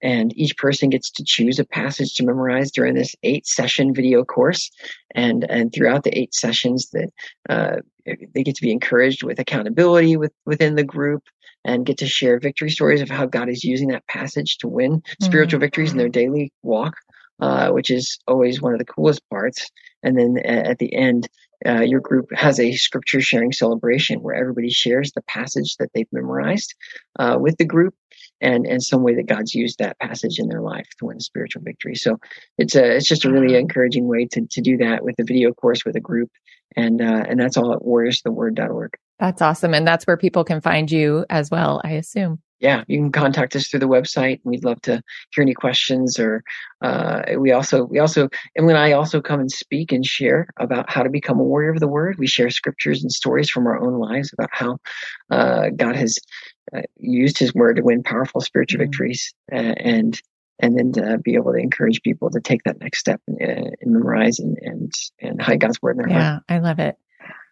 and 0.03 0.37
each 0.37 0.55
person 0.57 0.89
gets 0.89 1.09
to 1.11 1.23
choose 1.25 1.57
a 1.57 1.65
passage 1.65 2.13
to 2.15 2.25
memorize 2.25 2.71
during 2.71 2.93
this 2.93 3.15
eight 3.23 3.47
session 3.47 3.93
video 3.93 4.23
course. 4.23 4.69
And 5.15 5.49
and 5.49 5.73
throughout 5.73 6.03
the 6.03 6.15
eight 6.17 6.35
sessions 6.35 6.89
that 6.91 7.09
uh, 7.49 7.77
they 8.05 8.43
get 8.43 8.55
to 8.55 8.61
be 8.61 8.71
encouraged 8.71 9.23
with 9.23 9.39
accountability 9.39 10.17
with, 10.17 10.33
within 10.45 10.75
the 10.75 10.83
group 10.83 11.23
and 11.65 11.85
get 11.85 11.97
to 11.99 12.07
share 12.07 12.39
victory 12.39 12.69
stories 12.69 13.01
of 13.01 13.09
how 13.09 13.25
god 13.25 13.47
is 13.47 13.63
using 13.63 13.87
that 13.87 14.05
passage 14.07 14.57
to 14.57 14.67
win 14.67 15.01
spiritual 15.21 15.61
victories 15.61 15.93
in 15.93 15.97
their 15.97 16.09
daily 16.09 16.51
walk 16.61 16.95
uh, 17.39 17.69
which 17.71 17.89
is 17.89 18.19
always 18.27 18.61
one 18.61 18.73
of 18.73 18.79
the 18.79 18.85
coolest 18.85 19.21
parts. 19.29 19.69
And 20.03 20.17
then 20.17 20.37
at 20.45 20.79
the 20.79 20.93
end 20.93 21.27
uh, 21.65 21.81
your 21.81 21.99
group 22.01 22.27
has 22.33 22.59
a 22.59 22.73
scripture 22.73 23.21
sharing 23.21 23.51
celebration 23.51 24.21
where 24.21 24.35
everybody 24.35 24.69
shares 24.69 25.11
the 25.11 25.21
passage 25.23 25.77
that 25.77 25.89
they've 25.93 26.11
memorized 26.11 26.73
uh, 27.19 27.37
with 27.39 27.57
the 27.57 27.65
group 27.65 27.95
and 28.43 28.67
and 28.67 28.84
some 28.84 29.01
way 29.01 29.15
that 29.15 29.27
God's 29.27 29.56
used 29.56 29.79
that 29.79 29.97
passage 29.99 30.38
in 30.38 30.49
their 30.49 30.62
life 30.62 30.88
to 30.99 31.06
win 31.06 31.19
spiritual 31.19 31.63
victory. 31.63 31.95
So 31.95 32.19
it's 32.58 32.75
a 32.75 32.95
it's 32.95 33.08
just 33.08 33.25
a 33.25 33.32
really 33.32 33.56
encouraging 33.56 34.08
way 34.08 34.27
to 34.32 34.45
to 34.45 34.62
do 34.62 34.77
that 34.77 35.03
with 35.03 35.15
a 35.19 35.23
video 35.23 35.53
course 35.53 35.86
with 35.86 35.95
a 35.95 36.01
group, 36.01 36.29
and 36.75 37.01
uh, 37.01 37.25
and 37.27 37.39
that's 37.39 37.58
all 37.58 37.73
at 37.73 37.79
warriorstheword.org. 37.79 38.93
That's 39.19 39.41
awesome. 39.41 39.73
And 39.73 39.88
that's 39.88 40.06
where 40.06 40.17
people 40.17 40.43
can 40.43 40.60
find 40.60 40.91
you 40.91 41.25
as 41.29 41.49
well, 41.49 41.82
I 41.84 41.91
assume. 41.91 42.39
Yeah, 42.60 42.84
you 42.88 42.97
can 42.97 43.12
contact 43.12 43.58
us 43.58 43.67
through 43.67 43.82
the 43.82 43.89
website. 43.89 44.39
We'd 44.45 44.63
love 44.63 44.82
to 44.84 45.01
hear 45.34 45.41
any 45.41 45.53
questions, 45.53 46.17
or 46.17 46.43
uh, 46.82 47.23
we 47.38 47.51
also 47.51 47.84
we 47.84 47.99
also 47.99 48.29
Emily 48.58 48.73
and 48.73 48.82
I 48.82 48.93
also 48.93 49.21
come 49.21 49.41
and 49.41 49.51
speak 49.51 49.91
and 49.91 50.06
share 50.06 50.47
about 50.58 50.89
how 50.89 51.03
to 51.03 51.10
become 51.10 51.41
a 51.41 51.43
warrior 51.43 51.71
of 51.71 51.82
the 51.82 51.89
word. 51.89 52.15
We 52.19 52.27
share 52.27 52.49
scriptures 52.49 53.01
and 53.01 53.12
stories 53.12 53.49
from 53.49 53.67
our 53.67 53.82
own 53.82 53.99
lives 53.99 54.32
about 54.32 54.49
how 54.53 54.77
uh, 55.29 55.71
God 55.75 55.97
has 55.97 56.17
uh, 56.76 56.82
used 56.97 57.38
His 57.38 57.54
word 57.54 57.78
to 57.78 57.84
win 57.84 58.04
powerful 58.04 58.41
spiritual 58.41 58.80
Mhm. 58.80 58.86
victories, 58.86 59.34
uh, 59.52 59.56
and 59.56 60.19
and 60.60 60.78
then 60.78 60.91
to 60.93 61.17
be 61.17 61.36
able 61.36 61.52
to 61.52 61.58
encourage 61.58 62.02
people 62.04 62.30
to 62.30 62.39
take 62.39 62.63
that 62.63 62.80
next 62.80 62.99
step 62.99 63.19
and, 63.28 63.41
uh, 63.41 63.69
and 63.82 63.91
memorize 63.91 64.39
and, 64.39 64.58
and 64.62 64.91
and 65.19 65.41
hide 65.41 65.60
God's 65.60 65.82
word 65.82 65.97
in 65.97 66.04
their 66.04 66.10
heart. 66.10 66.41
Yeah, 66.49 66.56
I 66.56 66.60
love 66.60 66.80
it. 66.80 66.95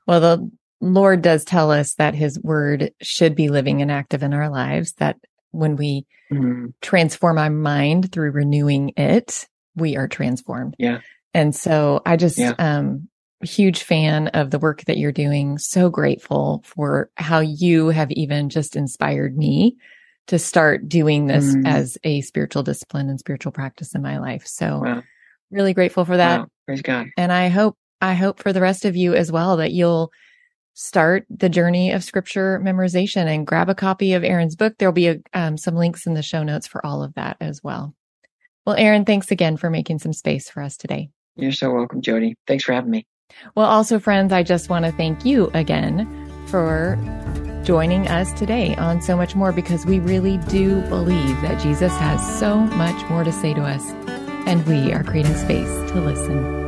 Well, 0.07 0.19
the 0.21 0.51
Lord 0.81 1.21
does 1.21 1.43
tell 1.45 1.71
us 1.71 1.95
that 1.95 2.15
his 2.15 2.39
word 2.41 2.91
should 3.01 3.35
be 3.35 3.49
living 3.49 3.81
and 3.81 3.91
active 3.91 4.23
in 4.23 4.33
our 4.33 4.49
lives, 4.49 4.93
that 4.93 5.17
when 5.51 5.75
we 5.75 6.05
Mhm. 6.31 6.73
transform 6.81 7.37
our 7.37 7.49
mind 7.49 8.11
through 8.11 8.31
renewing 8.31 8.93
it, 8.97 9.47
we 9.75 9.97
are 9.97 10.07
transformed. 10.07 10.75
Yeah. 10.79 11.01
And 11.33 11.55
so 11.55 12.01
I 12.05 12.17
just, 12.17 12.37
Yeah. 12.37 12.53
um, 12.57 13.09
huge 13.43 13.83
fan 13.83 14.27
of 14.29 14.51
the 14.51 14.59
work 14.59 14.83
that 14.85 14.97
you're 14.97 15.11
doing. 15.11 15.57
So 15.57 15.89
grateful 15.89 16.61
for 16.65 17.09
how 17.15 17.39
you 17.39 17.89
have 17.89 18.11
even 18.11 18.49
just 18.49 18.75
inspired 18.75 19.37
me 19.37 19.77
to 20.27 20.37
start 20.39 20.87
doing 20.87 21.27
this 21.27 21.55
Mm. 21.55 21.67
as 21.67 21.97
a 22.03 22.21
spiritual 22.21 22.63
discipline 22.63 23.09
and 23.09 23.19
spiritual 23.19 23.51
practice 23.51 23.95
in 23.95 24.01
my 24.01 24.19
life. 24.19 24.45
So 24.45 24.79
Wow. 24.83 25.03
really 25.49 25.73
grateful 25.73 26.05
for 26.05 26.17
that. 26.17 26.39
Wow. 26.41 26.47
Praise 26.67 26.81
God. 26.81 27.07
And 27.17 27.31
I 27.31 27.49
hope, 27.49 27.75
I 27.99 28.13
hope 28.13 28.39
for 28.41 28.53
the 28.53 28.61
rest 28.61 28.85
of 28.85 28.95
you 28.95 29.13
as 29.15 29.31
well 29.31 29.57
that 29.57 29.71
you'll 29.71 30.11
start 30.73 31.25
the 31.29 31.49
journey 31.49 31.91
of 31.91 32.03
scripture 32.03 32.59
memorization 32.63 33.25
and 33.27 33.45
grab 33.45 33.67
a 33.69 33.75
copy 33.75 34.13
of 34.13 34.23
Aaron's 34.23 34.55
book. 34.55 34.75
There'll 34.77 34.93
be 34.93 35.07
a, 35.09 35.17
um, 35.33 35.57
some 35.57 35.75
links 35.75 36.05
in 36.07 36.13
the 36.13 36.23
show 36.23 36.43
notes 36.43 36.65
for 36.67 36.85
all 36.85 37.03
of 37.03 37.13
that 37.15 37.37
as 37.41 37.61
well. 37.63 37.93
Well, 38.65 38.75
Aaron, 38.77 39.05
thanks 39.05 39.31
again 39.31 39.57
for 39.57 39.69
making 39.69 39.99
some 39.99 40.13
space 40.13 40.49
for 40.49 40.61
us 40.61 40.77
today. 40.77 41.09
You're 41.35 41.51
so 41.51 41.71
welcome, 41.71 42.01
Jody. 42.01 42.35
Thanks 42.47 42.63
for 42.63 42.73
having 42.73 42.91
me. 42.91 43.05
Well, 43.55 43.67
also, 43.67 43.99
friends, 43.99 44.31
I 44.31 44.43
just 44.43 44.69
want 44.69 44.85
to 44.85 44.91
thank 44.91 45.25
you 45.25 45.49
again 45.53 46.07
for 46.47 46.97
joining 47.63 48.07
us 48.07 48.33
today 48.33 48.75
on 48.75 49.01
So 49.01 49.15
Much 49.15 49.35
More 49.35 49.51
because 49.51 49.85
we 49.85 49.99
really 49.99 50.37
do 50.49 50.81
believe 50.89 51.41
that 51.41 51.61
Jesus 51.61 51.95
has 51.97 52.39
so 52.39 52.59
much 52.59 53.09
more 53.09 53.23
to 53.23 53.31
say 53.31 53.53
to 53.53 53.61
us, 53.61 53.83
and 54.47 54.65
we 54.65 54.91
are 54.93 55.03
creating 55.03 55.35
space 55.35 55.91
to 55.91 56.01
listen. 56.01 56.59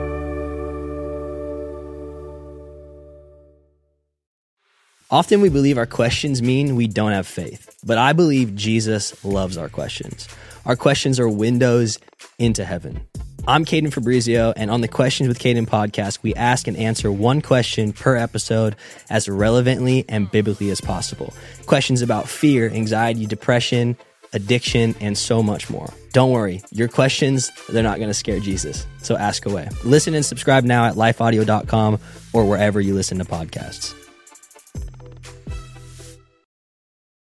Often 5.09 5.41
we 5.41 5.49
believe 5.49 5.77
our 5.77 5.85
questions 5.85 6.41
mean 6.41 6.75
we 6.75 6.87
don't 6.87 7.11
have 7.11 7.27
faith, 7.27 7.77
but 7.85 7.99
I 7.99 8.13
believe 8.13 8.55
Jesus 8.55 9.23
loves 9.23 9.57
our 9.57 9.69
questions. 9.69 10.27
Our 10.65 10.75
questions 10.75 11.19
are 11.19 11.29
windows 11.29 11.99
into 12.39 12.65
heaven. 12.65 13.05
I'm 13.45 13.65
Caden 13.65 13.91
Fabrizio, 13.91 14.53
and 14.55 14.71
on 14.71 14.79
the 14.79 14.87
Questions 14.87 15.27
with 15.27 15.37
Caden 15.37 15.67
podcast, 15.67 16.19
we 16.23 16.33
ask 16.33 16.65
and 16.65 16.77
answer 16.77 17.11
one 17.11 17.41
question 17.41 17.91
per 17.91 18.15
episode 18.15 18.77
as 19.09 19.27
relevantly 19.27 20.05
and 20.07 20.31
biblically 20.31 20.69
as 20.69 20.79
possible. 20.79 21.33
Questions 21.65 22.01
about 22.01 22.29
fear, 22.29 22.69
anxiety, 22.69 23.25
depression, 23.25 23.97
addiction, 24.31 24.95
and 25.01 25.17
so 25.17 25.43
much 25.43 25.69
more. 25.69 25.89
Don't 26.13 26.31
worry, 26.31 26.61
your 26.71 26.87
questions, 26.87 27.51
they're 27.67 27.83
not 27.83 27.97
going 27.97 28.09
to 28.09 28.13
scare 28.13 28.39
Jesus. 28.39 28.87
So 29.01 29.17
ask 29.17 29.45
away. 29.45 29.67
Listen 29.83 30.13
and 30.13 30.23
subscribe 30.23 30.63
now 30.63 30.85
at 30.85 30.93
lifeaudio.com 30.93 31.99
or 32.31 32.45
wherever 32.45 32.79
you 32.79 32.93
listen 32.93 33.17
to 33.17 33.25
podcasts. 33.25 33.93